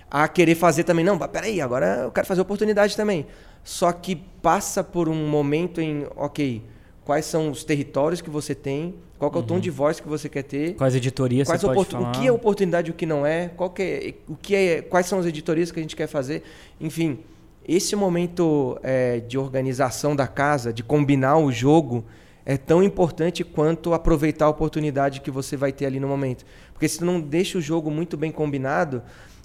a 0.08 0.28
querer 0.28 0.54
fazer 0.54 0.84
também. 0.84 1.04
Não, 1.04 1.18
peraí, 1.18 1.60
agora 1.60 2.02
eu 2.04 2.12
quero 2.12 2.28
fazer 2.28 2.40
oportunidade 2.40 2.96
também. 2.96 3.26
Só 3.64 3.90
que 3.90 4.14
passa 4.14 4.84
por 4.84 5.08
um 5.08 5.28
momento 5.28 5.80
em, 5.80 6.06
ok, 6.14 6.62
quais 7.04 7.24
são 7.26 7.50
os 7.50 7.64
territórios 7.64 8.20
que 8.20 8.30
você 8.30 8.54
tem, 8.54 8.94
qual 9.18 9.32
é 9.34 9.38
o 9.38 9.42
tom 9.42 9.54
uhum. 9.54 9.60
de 9.60 9.70
voz 9.70 9.98
que 9.98 10.06
você 10.06 10.28
quer 10.28 10.44
ter, 10.44 10.76
quais 10.76 10.94
editorias 10.94 11.48
quais 11.48 11.60
você 11.60 11.74
pode 11.74 11.90
falar. 11.90 12.10
o 12.10 12.12
que 12.12 12.24
é 12.28 12.30
oportunidade 12.30 12.88
e 12.88 12.92
o 12.92 12.94
que 12.94 13.04
não 13.04 13.26
é, 13.26 13.48
qual 13.48 13.70
que 13.70 13.82
é, 13.82 14.14
o 14.28 14.36
que 14.36 14.54
é, 14.54 14.82
quais 14.82 15.06
são 15.06 15.18
as 15.18 15.26
editorias 15.26 15.72
que 15.72 15.80
a 15.80 15.82
gente 15.82 15.96
quer 15.96 16.06
fazer, 16.06 16.44
enfim, 16.80 17.18
esse 17.66 17.96
momento 17.96 18.78
é, 18.80 19.18
de 19.18 19.36
organização 19.36 20.14
da 20.14 20.28
casa, 20.28 20.72
de 20.72 20.84
combinar 20.84 21.38
o 21.38 21.50
jogo, 21.50 22.04
é 22.46 22.56
tão 22.56 22.80
importante 22.80 23.42
quanto 23.42 23.92
aproveitar 23.92 24.46
a 24.46 24.48
oportunidade 24.48 25.20
que 25.20 25.32
você 25.32 25.56
vai 25.56 25.72
ter 25.72 25.84
ali 25.84 25.98
no 25.98 26.06
momento, 26.06 26.46
porque 26.72 26.88
se 26.88 27.00
tu 27.00 27.04
não 27.04 27.20
deixa 27.20 27.58
o 27.58 27.60
jogo 27.60 27.90
muito 27.90 28.16
bem 28.16 28.30
combinado, 28.30 29.02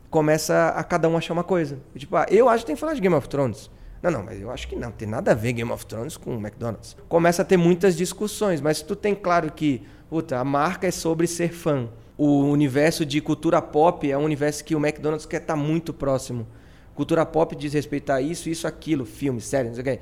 começa 0.08 0.70
a 0.70 0.84
cada 0.84 1.10
um 1.10 1.18
achar 1.18 1.34
uma 1.34 1.44
coisa. 1.44 1.80
Tipo, 1.96 2.16
ah, 2.18 2.28
eu 2.30 2.48
acho 2.48 2.64
que 2.64 2.68
tem 2.68 2.76
que 2.76 2.80
falar 2.80 2.94
de 2.94 3.02
Game 3.02 3.16
of 3.16 3.28
Thrones. 3.28 3.72
Não, 4.04 4.12
não, 4.12 4.24
mas 4.24 4.40
eu 4.40 4.52
acho 4.52 4.68
que 4.68 4.76
não 4.76 4.92
tem 4.92 5.08
nada 5.08 5.32
a 5.32 5.34
ver 5.34 5.54
Game 5.54 5.72
of 5.72 5.86
Thrones 5.86 6.16
com 6.16 6.34
McDonald's. 6.36 6.96
Começa 7.10 7.42
a 7.42 7.46
ter 7.46 7.58
muitas 7.58 7.96
discussões, 7.96 8.62
mas 8.62 8.82
tu 8.82 8.96
tem 8.96 9.16
claro 9.16 9.52
que, 9.52 9.82
puta, 10.10 10.38
a 10.38 10.44
marca 10.44 10.88
é 10.88 10.92
sobre 10.92 11.26
ser 11.26 11.52
fã. 11.52 11.90
O 12.18 12.44
universo 12.44 13.04
de 13.04 13.20
cultura 13.20 13.62
pop 13.62 14.10
é 14.10 14.18
um 14.18 14.24
universo 14.24 14.64
que 14.64 14.76
o 14.76 14.80
McDonald's 14.80 15.26
quer 15.26 15.42
estar 15.42 15.56
tá 15.56 15.60
muito 15.60 15.92
próximo. 15.92 16.46
Cultura 16.94 17.26
pop 17.26 17.56
diz 17.56 17.74
respeito 17.74 18.12
a 18.12 18.22
isso, 18.22 18.50
isso, 18.50 18.68
aquilo, 18.68 19.06
filme, 19.06 19.42
série, 19.42 19.70
não 19.70 19.76
sei 19.76 19.82
o 19.82 19.86
quê. 19.86 20.00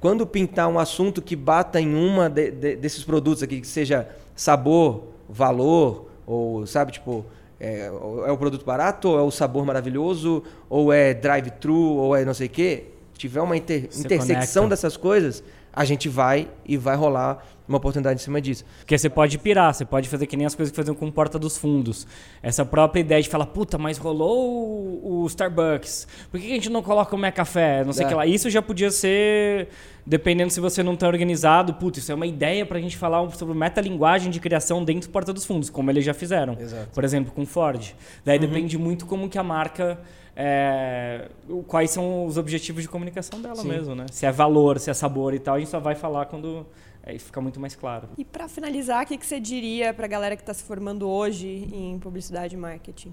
Quando 0.00 0.26
pintar 0.26 0.68
um 0.68 0.78
assunto 0.78 1.20
que 1.20 1.34
bata 1.34 1.80
em 1.80 1.94
uma 1.94 2.30
de, 2.30 2.50
de, 2.50 2.76
desses 2.76 3.02
produtos 3.02 3.42
aqui, 3.42 3.60
que 3.60 3.66
seja 3.66 4.08
sabor, 4.34 5.04
valor, 5.28 6.08
ou, 6.26 6.66
sabe, 6.66 6.92
tipo, 6.92 7.24
é, 7.58 7.86
é 7.86 8.32
o 8.32 8.36
produto 8.36 8.64
barato, 8.64 9.08
ou 9.08 9.18
é 9.18 9.22
o 9.22 9.30
sabor 9.30 9.64
maravilhoso, 9.66 10.42
ou 10.70 10.92
é 10.92 11.12
drive-thru, 11.14 11.74
ou 11.74 12.14
é 12.14 12.24
não 12.24 12.34
sei 12.34 12.46
o 12.46 12.50
quê, 12.50 12.84
tiver 13.16 13.40
uma 13.40 13.56
inter, 13.56 13.84
intersecção 13.84 14.64
conecta. 14.64 14.68
dessas 14.68 14.96
coisas, 14.96 15.42
a 15.72 15.84
gente 15.84 16.08
vai 16.08 16.48
e 16.66 16.76
vai 16.76 16.96
rolar 16.96 17.44
uma 17.68 17.76
oportunidade 17.76 18.20
em 18.20 18.24
cima 18.24 18.40
disso. 18.40 18.64
Porque 18.78 18.96
você 18.96 19.10
pode 19.10 19.36
pirar, 19.38 19.74
você 19.74 19.84
pode 19.84 20.08
fazer 20.08 20.26
que 20.26 20.36
nem 20.36 20.46
as 20.46 20.54
coisas 20.54 20.70
que 20.72 20.76
faziam 20.76 20.94
com 20.94 21.10
Porta 21.10 21.38
dos 21.38 21.56
Fundos. 21.58 22.06
Essa 22.42 22.64
própria 22.64 23.00
ideia 23.00 23.22
de 23.22 23.28
falar, 23.28 23.46
puta, 23.46 23.76
mas 23.76 23.98
rolou 23.98 25.00
o, 25.04 25.26
Starbucks. 25.26 26.08
Por 26.30 26.40
que 26.40 26.46
a 26.46 26.54
gente 26.54 26.70
não 26.70 26.82
coloca 26.82 27.14
o 27.14 27.32
Café? 27.32 27.84
Não 27.84 27.92
sei 27.92 28.04
o 28.04 28.06
é. 28.06 28.08
que 28.08 28.14
lá. 28.14 28.26
Isso 28.26 28.48
já 28.48 28.62
podia 28.62 28.90
ser, 28.90 29.68
dependendo 30.06 30.50
se 30.50 30.60
você 30.60 30.82
não 30.82 30.94
está 30.94 31.06
organizado, 31.06 31.74
puta, 31.74 31.98
isso 31.98 32.10
é 32.10 32.14
uma 32.14 32.26
ideia 32.26 32.64
para 32.64 32.78
a 32.78 32.80
gente 32.80 32.96
falar 32.96 33.28
sobre 33.32 33.54
metalinguagem 33.54 34.30
de 34.30 34.40
criação 34.40 34.82
dentro 34.82 35.08
do 35.08 35.12
Porta 35.12 35.32
dos 35.32 35.44
Fundos, 35.44 35.68
como 35.68 35.90
eles 35.90 36.04
já 36.04 36.14
fizeram. 36.14 36.56
Exato. 36.58 36.88
Por 36.94 37.04
exemplo, 37.04 37.32
com 37.32 37.44
Ford. 37.44 37.92
Daí 38.24 38.38
uhum. 38.38 38.46
depende 38.46 38.78
muito 38.78 39.04
como 39.04 39.28
que 39.28 39.38
a 39.38 39.42
marca 39.42 40.00
é, 40.40 41.28
quais 41.66 41.90
são 41.90 42.24
os 42.24 42.38
objetivos 42.38 42.82
de 42.84 42.88
comunicação 42.88 43.42
dela 43.42 43.56
Sim. 43.56 43.68
mesmo, 43.68 43.96
né? 43.96 44.06
Se 44.12 44.24
é 44.24 44.30
valor, 44.30 44.78
se 44.78 44.88
é 44.88 44.94
sabor 44.94 45.34
e 45.34 45.40
tal, 45.40 45.56
a 45.56 45.58
gente 45.58 45.68
só 45.68 45.80
vai 45.80 45.96
falar 45.96 46.26
quando 46.26 46.64
é, 47.02 47.18
fica 47.18 47.40
muito 47.40 47.58
mais 47.58 47.74
claro. 47.74 48.08
E 48.16 48.24
para 48.24 48.46
finalizar, 48.46 49.02
o 49.02 49.06
que, 49.06 49.18
que 49.18 49.26
você 49.26 49.40
diria 49.40 49.92
para 49.92 50.04
a 50.04 50.08
galera 50.08 50.36
que 50.36 50.42
está 50.42 50.54
se 50.54 50.62
formando 50.62 51.08
hoje 51.08 51.68
em 51.72 51.98
publicidade 51.98 52.54
e 52.54 52.58
marketing? 52.58 53.12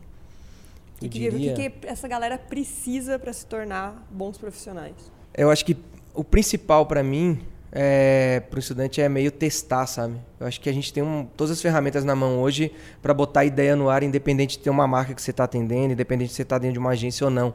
O 0.98 1.00
que, 1.00 1.10
que, 1.10 1.32
que, 1.32 1.70
que 1.72 1.88
essa 1.88 2.08
galera 2.08 2.38
precisa 2.38 3.18
para 3.18 3.34
se 3.34 3.44
tornar 3.48 4.08
bons 4.12 4.38
profissionais? 4.38 5.12
Eu 5.34 5.50
acho 5.50 5.66
que 5.66 5.76
o 6.14 6.24
principal 6.24 6.86
para 6.86 7.02
mim 7.02 7.40
é, 7.78 8.42
para 8.50 8.56
o 8.56 8.60
estudante 8.60 9.02
é 9.02 9.10
meio 9.10 9.30
testar, 9.30 9.86
sabe? 9.86 10.16
Eu 10.40 10.48
acho 10.48 10.62
que 10.62 10.70
a 10.70 10.74
gente 10.74 10.94
tem 10.94 11.04
um, 11.04 11.28
todas 11.36 11.52
as 11.52 11.62
ferramentas 11.62 12.06
na 12.06 12.16
mão 12.16 12.40
hoje 12.40 12.72
para 13.02 13.14
botar 13.14 13.44
ideia 13.44 13.76
no 13.76 13.90
ar, 13.90 14.02
independente 14.02 14.58
de 14.58 14.64
ter 14.64 14.70
uma 14.70 14.88
marca 14.88 15.14
que 15.14 15.22
você 15.22 15.32
está 15.32 15.44
atendendo, 15.44 15.92
independente 15.92 16.30
de 16.30 16.36
você 16.36 16.44
estar 16.44 16.56
tá 16.56 16.60
dentro 16.62 16.76
de 16.76 16.80
uma 16.80 16.92
agência 16.92 17.26
ou 17.26 17.30
não. 17.30 17.54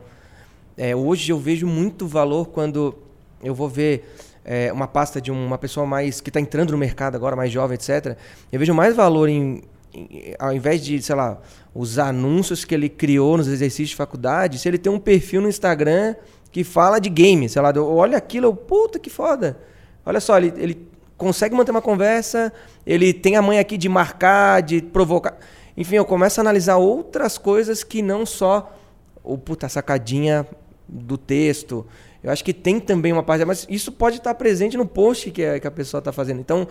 É, 0.76 0.94
hoje 0.94 1.32
eu 1.32 1.38
vejo 1.38 1.66
muito 1.66 2.06
valor 2.06 2.48
quando 2.48 2.94
eu 3.42 3.54
vou 3.54 3.66
ver 3.66 4.14
é, 4.44 4.70
uma 4.70 4.86
pasta 4.86 5.22
de 5.22 5.30
uma 5.30 5.56
pessoa 5.56 5.86
mais 5.86 6.20
que 6.20 6.28
está 6.28 6.38
entrando 6.38 6.72
no 6.72 6.78
mercado 6.78 7.14
agora, 7.14 7.34
mais 7.34 7.50
jovem, 7.50 7.76
etc. 7.76 8.18
Eu 8.52 8.58
vejo 8.58 8.74
mais 8.74 8.94
valor 8.94 9.26
em, 9.26 9.62
em, 9.94 10.34
ao 10.38 10.52
invés 10.52 10.84
de, 10.84 11.00
sei 11.00 11.14
lá, 11.14 11.40
os 11.74 11.98
anúncios 11.98 12.62
que 12.62 12.74
ele 12.74 12.90
criou 12.90 13.38
nos 13.38 13.48
exercícios 13.48 13.88
de 13.88 13.96
faculdade, 13.96 14.58
se 14.58 14.68
ele 14.68 14.76
tem 14.76 14.92
um 14.92 15.00
perfil 15.00 15.40
no 15.40 15.48
Instagram 15.48 16.14
que 16.52 16.62
fala 16.62 16.98
de 16.98 17.08
game, 17.08 17.48
sei 17.48 17.62
lá, 17.62 17.72
olha 17.78 18.18
aquilo, 18.18 18.48
eu, 18.48 18.54
puta 18.54 18.98
que 18.98 19.08
foda 19.08 19.69
Olha 20.10 20.20
só, 20.20 20.36
ele, 20.36 20.52
ele 20.56 20.88
consegue 21.16 21.54
manter 21.54 21.70
uma 21.70 21.80
conversa, 21.80 22.52
ele 22.84 23.12
tem 23.12 23.36
a 23.36 23.42
mãe 23.42 23.60
aqui 23.60 23.78
de 23.78 23.88
marcar, 23.88 24.60
de 24.60 24.82
provocar. 24.82 25.38
Enfim, 25.76 25.94
eu 25.94 26.04
começo 26.04 26.40
a 26.40 26.42
analisar 26.42 26.78
outras 26.78 27.38
coisas 27.38 27.84
que 27.84 28.02
não 28.02 28.26
só 28.26 28.76
o 29.22 29.38
puta 29.38 29.68
sacadinha 29.68 30.44
do 30.88 31.16
texto. 31.16 31.86
Eu 32.24 32.32
acho 32.32 32.44
que 32.44 32.52
tem 32.52 32.80
também 32.80 33.12
uma 33.12 33.22
parte, 33.22 33.44
mas 33.44 33.68
isso 33.70 33.92
pode 33.92 34.16
estar 34.16 34.34
presente 34.34 34.76
no 34.76 34.84
post 34.84 35.30
que 35.30 35.44
a, 35.44 35.60
que 35.60 35.66
a 35.68 35.70
pessoa 35.70 36.00
está 36.00 36.10
fazendo. 36.10 36.40
Então, 36.40 36.66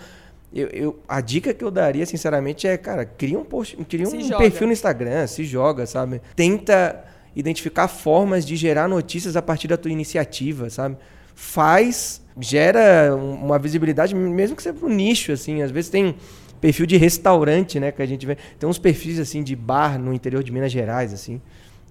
eu, 0.53 0.67
eu, 0.67 0.99
a 1.07 1.21
dica 1.21 1.53
que 1.53 1.63
eu 1.63 1.71
daria, 1.71 2.05
sinceramente, 2.05 2.67
é, 2.67 2.75
cara, 2.75 3.05
cria 3.05 3.39
um 3.39 3.45
post, 3.45 3.77
cria 3.85 4.05
um 4.05 4.37
perfil 4.37 4.67
no 4.67 4.73
Instagram, 4.73 5.25
se 5.27 5.45
joga, 5.45 5.85
sabe? 5.85 6.21
Tenta 6.35 7.05
identificar 7.33 7.87
formas 7.87 8.45
de 8.45 8.57
gerar 8.57 8.89
notícias 8.89 9.37
a 9.37 9.41
partir 9.41 9.69
da 9.69 9.77
tua 9.77 9.91
iniciativa, 9.91 10.69
sabe? 10.69 10.97
Faz 11.41 12.21
gera 12.37 13.15
uma 13.15 13.57
visibilidade, 13.57 14.13
mesmo 14.13 14.57
que 14.57 14.61
seja 14.61 14.77
para 14.77 14.87
o 14.87 14.89
nicho, 14.89 15.31
assim. 15.31 15.61
Às 15.61 15.71
vezes 15.71 15.89
tem 15.89 16.15
perfil 16.59 16.85
de 16.85 16.97
restaurante, 16.97 17.79
né? 17.79 17.93
Que 17.93 18.01
a 18.01 18.05
gente 18.05 18.25
vê. 18.25 18.35
Tem 18.59 18.67
uns 18.67 18.77
perfis, 18.77 19.19
assim, 19.19 19.41
de 19.41 19.55
bar 19.55 19.97
no 19.97 20.13
interior 20.13 20.43
de 20.43 20.51
Minas 20.51 20.71
Gerais, 20.71 21.13
assim. 21.13 21.41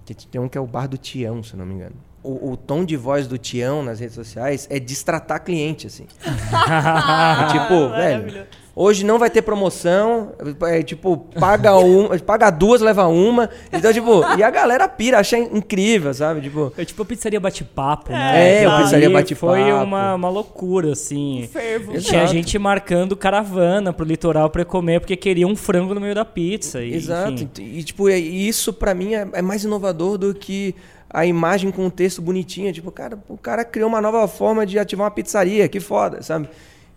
Que 0.05 0.13
tem 0.27 0.39
um 0.39 0.47
que 0.47 0.57
é 0.57 0.61
o 0.61 0.67
bar 0.67 0.87
do 0.87 0.97
Tião, 0.97 1.41
se 1.41 1.55
não 1.55 1.65
me 1.65 1.73
engano. 1.73 1.95
O, 2.21 2.51
o 2.51 2.57
tom 2.57 2.85
de 2.85 2.95
voz 2.95 3.27
do 3.27 3.37
Tião 3.39 3.81
nas 3.83 3.99
redes 3.99 4.13
sociais 4.13 4.67
é 4.69 4.79
destratar 4.79 5.43
cliente, 5.43 5.87
assim. 5.87 6.05
é, 6.21 7.47
tipo, 7.51 7.89
velho 7.89 8.47
Hoje 8.81 9.03
não 9.03 9.19
vai 9.19 9.29
ter 9.29 9.41
promoção. 9.41 10.31
É, 10.61 10.81
tipo, 10.81 11.17
paga 11.37 11.75
um, 11.83 12.17
paga 12.19 12.49
duas, 12.49 12.79
leva 12.79 13.07
uma. 13.07 13.49
Então, 13.73 13.91
tipo, 13.91 14.21
e 14.37 14.41
a 14.41 14.49
galera 14.49 14.87
pira, 14.87 15.19
acha 15.19 15.37
incrível, 15.37 16.13
sabe? 16.13 16.39
Tipo, 16.39 16.71
é 16.77 16.85
tipo 16.85 17.03
a 17.03 17.05
pizzaria 17.05 17.41
bate-papo, 17.41 18.13
né? 18.13 18.61
É, 18.61 18.65
a 18.65 18.77
pizzaria 18.81 19.09
bate-papo. 19.09 19.53
Foi 19.53 19.69
uma, 19.73 20.15
uma 20.15 20.29
loucura, 20.29 20.93
assim. 20.93 21.49
Fervo. 21.51 21.91
Tinha 21.99 22.21
Exato. 22.21 22.31
gente 22.31 22.57
marcando 22.57 23.17
caravana 23.17 23.91
pro 23.91 24.05
litoral 24.05 24.49
pra 24.49 24.63
comer 24.63 25.01
porque 25.01 25.17
queria 25.17 25.45
um 25.45 25.57
frango 25.57 25.93
no 25.93 25.99
meio 25.99 26.15
da 26.15 26.23
pizza. 26.23 26.81
E, 26.81 26.95
Exato. 26.95 27.33
Enfim. 27.33 27.49
E, 27.57 27.83
tipo, 27.83 28.07
isso 28.07 28.71
para 28.71 28.93
mim 28.93 29.13
é, 29.13 29.27
é 29.33 29.41
mais 29.41 29.65
inovador 29.65 30.17
do 30.17 30.33
que 30.33 30.73
a 31.09 31.25
imagem 31.25 31.69
com 31.69 31.85
o 31.85 31.91
texto 31.91 32.21
bonitinho. 32.21 32.71
Tipo, 32.71 32.93
cara, 32.93 33.19
o 33.27 33.37
cara 33.37 33.65
criou 33.65 33.89
uma 33.89 33.99
nova 33.99 34.25
forma 34.25 34.65
de 34.65 34.79
ativar 34.79 35.03
uma 35.03 35.11
pizzaria, 35.11 35.67
que 35.67 35.81
foda, 35.81 36.21
sabe? 36.21 36.47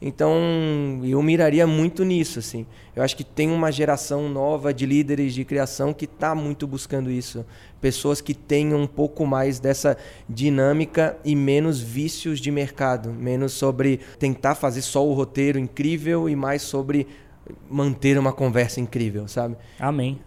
Então, 0.04 1.00
eu 1.04 1.22
miraria 1.22 1.64
muito 1.64 2.04
nisso, 2.04 2.40
assim. 2.40 2.66
Eu 2.94 3.04
acho 3.04 3.16
que 3.16 3.22
tem 3.22 3.48
uma 3.52 3.70
geração 3.70 4.28
nova 4.28 4.74
de 4.74 4.84
líderes 4.84 5.32
de 5.32 5.44
criação 5.44 5.94
que 5.94 6.06
está 6.06 6.34
muito 6.34 6.66
buscando 6.66 7.08
isso. 7.08 7.46
Pessoas 7.80 8.20
que 8.20 8.34
tenham 8.34 8.80
um 8.80 8.86
pouco 8.86 9.24
mais 9.24 9.60
dessa 9.60 9.96
dinâmica 10.28 11.16
e 11.24 11.36
menos 11.36 11.80
vícios 11.80 12.40
de 12.40 12.50
mercado. 12.50 13.10
Menos 13.10 13.52
sobre 13.52 14.00
tentar 14.18 14.56
fazer 14.56 14.82
só 14.82 15.06
o 15.06 15.12
roteiro 15.12 15.56
incrível 15.56 16.28
e 16.28 16.34
mais 16.34 16.62
sobre 16.62 17.06
manter 17.70 18.18
uma 18.18 18.32
conversa 18.32 18.80
incrível, 18.80 19.28
sabe? 19.28 19.56
Amém. 19.78 20.18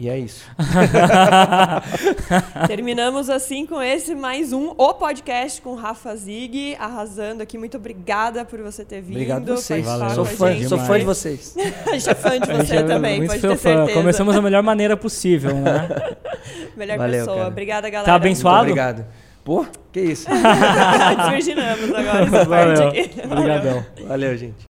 E 0.00 0.08
é 0.08 0.18
isso. 0.18 0.46
Terminamos 2.66 3.28
assim 3.28 3.66
com 3.66 3.82
esse 3.82 4.14
mais 4.14 4.50
um 4.50 4.72
O 4.78 4.94
Podcast 4.94 5.60
com 5.60 5.74
Rafa 5.74 6.16
Zig, 6.16 6.74
arrasando 6.80 7.42
aqui. 7.42 7.58
Muito 7.58 7.76
obrigada 7.76 8.42
por 8.42 8.62
você 8.62 8.82
ter 8.82 9.02
vindo. 9.02 9.16
Obrigado 9.16 9.52
a 9.52 9.56
vocês. 9.56 9.84
Valeu. 9.84 10.08
Sou 10.08 10.24
com 10.24 10.32
a 10.32 10.34
fã, 10.34 10.68
sou 10.68 10.78
fã 10.78 10.98
de 10.98 11.04
vocês. 11.04 11.54
A 11.86 11.92
gente 11.92 12.08
é 12.08 12.14
fã 12.14 12.40
de 12.40 12.50
você 12.50 12.76
é 12.76 12.82
também, 12.82 13.18
muito 13.18 13.28
pode 13.28 13.42
ter 13.42 13.48
fã. 13.48 13.76
certeza. 13.76 13.92
Começamos 13.92 14.34
da 14.34 14.40
melhor 14.40 14.62
maneira 14.62 14.96
possível, 14.96 15.54
né? 15.54 15.86
Melhor 16.74 16.96
Valeu, 16.96 17.18
pessoa. 17.18 17.36
cara. 17.36 17.48
Obrigada, 17.48 17.90
galera. 17.90 18.10
Tá 18.10 18.14
abençoado? 18.14 18.68
Muito 18.68 18.70
obrigado. 18.70 19.04
Pô, 19.44 19.66
que 19.92 20.00
isso. 20.00 20.26
Desvirginamos 20.30 21.94
agora 21.94 22.24
essa 22.24 22.46
parte 22.46 22.48
Valeu. 22.48 22.88
aqui. 22.88 23.10
Obrigadão. 23.30 23.86
Valeu, 24.08 24.34
gente. 24.38 24.64